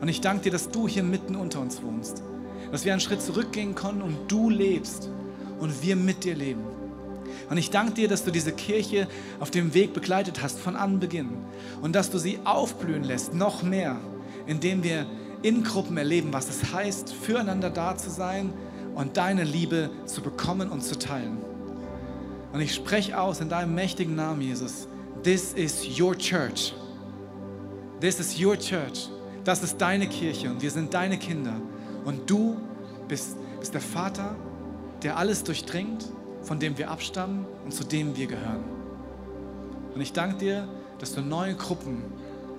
[0.00, 2.22] Und ich danke dir, dass du hier mitten unter uns wohnst.
[2.72, 5.10] Dass wir einen Schritt zurückgehen können und du lebst
[5.58, 6.64] und wir mit dir leben.
[7.48, 9.08] Und ich danke dir, dass du diese Kirche
[9.38, 11.30] auf dem Weg begleitet hast von Anbeginn
[11.82, 13.96] und dass du sie aufblühen lässt, noch mehr,
[14.46, 15.06] indem wir
[15.42, 18.52] in Gruppen erleben, was es heißt, füreinander da zu sein
[18.94, 21.38] und deine Liebe zu bekommen und zu teilen.
[22.52, 24.88] Und ich spreche aus in deinem mächtigen Namen, Jesus.
[25.22, 26.74] This is your church.
[28.00, 29.08] This is your church.
[29.44, 31.54] Das ist deine Kirche und wir sind deine Kinder.
[32.04, 32.56] Und du
[33.08, 34.34] bist, bist der Vater,
[35.02, 36.06] der alles durchdringt,
[36.50, 38.64] von dem wir abstammen und zu dem wir gehören.
[39.94, 42.02] Und ich danke dir, dass du neue Gruppen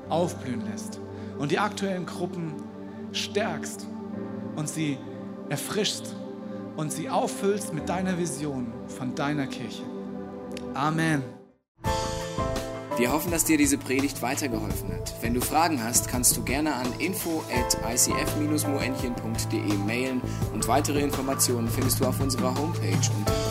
[0.08, 1.02] aufblühen lässt
[1.38, 2.54] und die aktuellen Gruppen
[3.12, 3.86] stärkst
[4.56, 4.98] und sie
[5.50, 6.16] erfrischst
[6.78, 9.84] und sie auffüllst mit deiner Vision von deiner Kirche.
[10.74, 11.22] Amen.
[12.96, 15.16] Wir hoffen, dass dir diese Predigt weitergeholfen hat.
[15.22, 20.22] Wenn du Fragen hast, kannst du gerne an info at icf-moenchen.de mailen
[20.54, 23.51] und weitere Informationen findest du auf unserer Homepage unter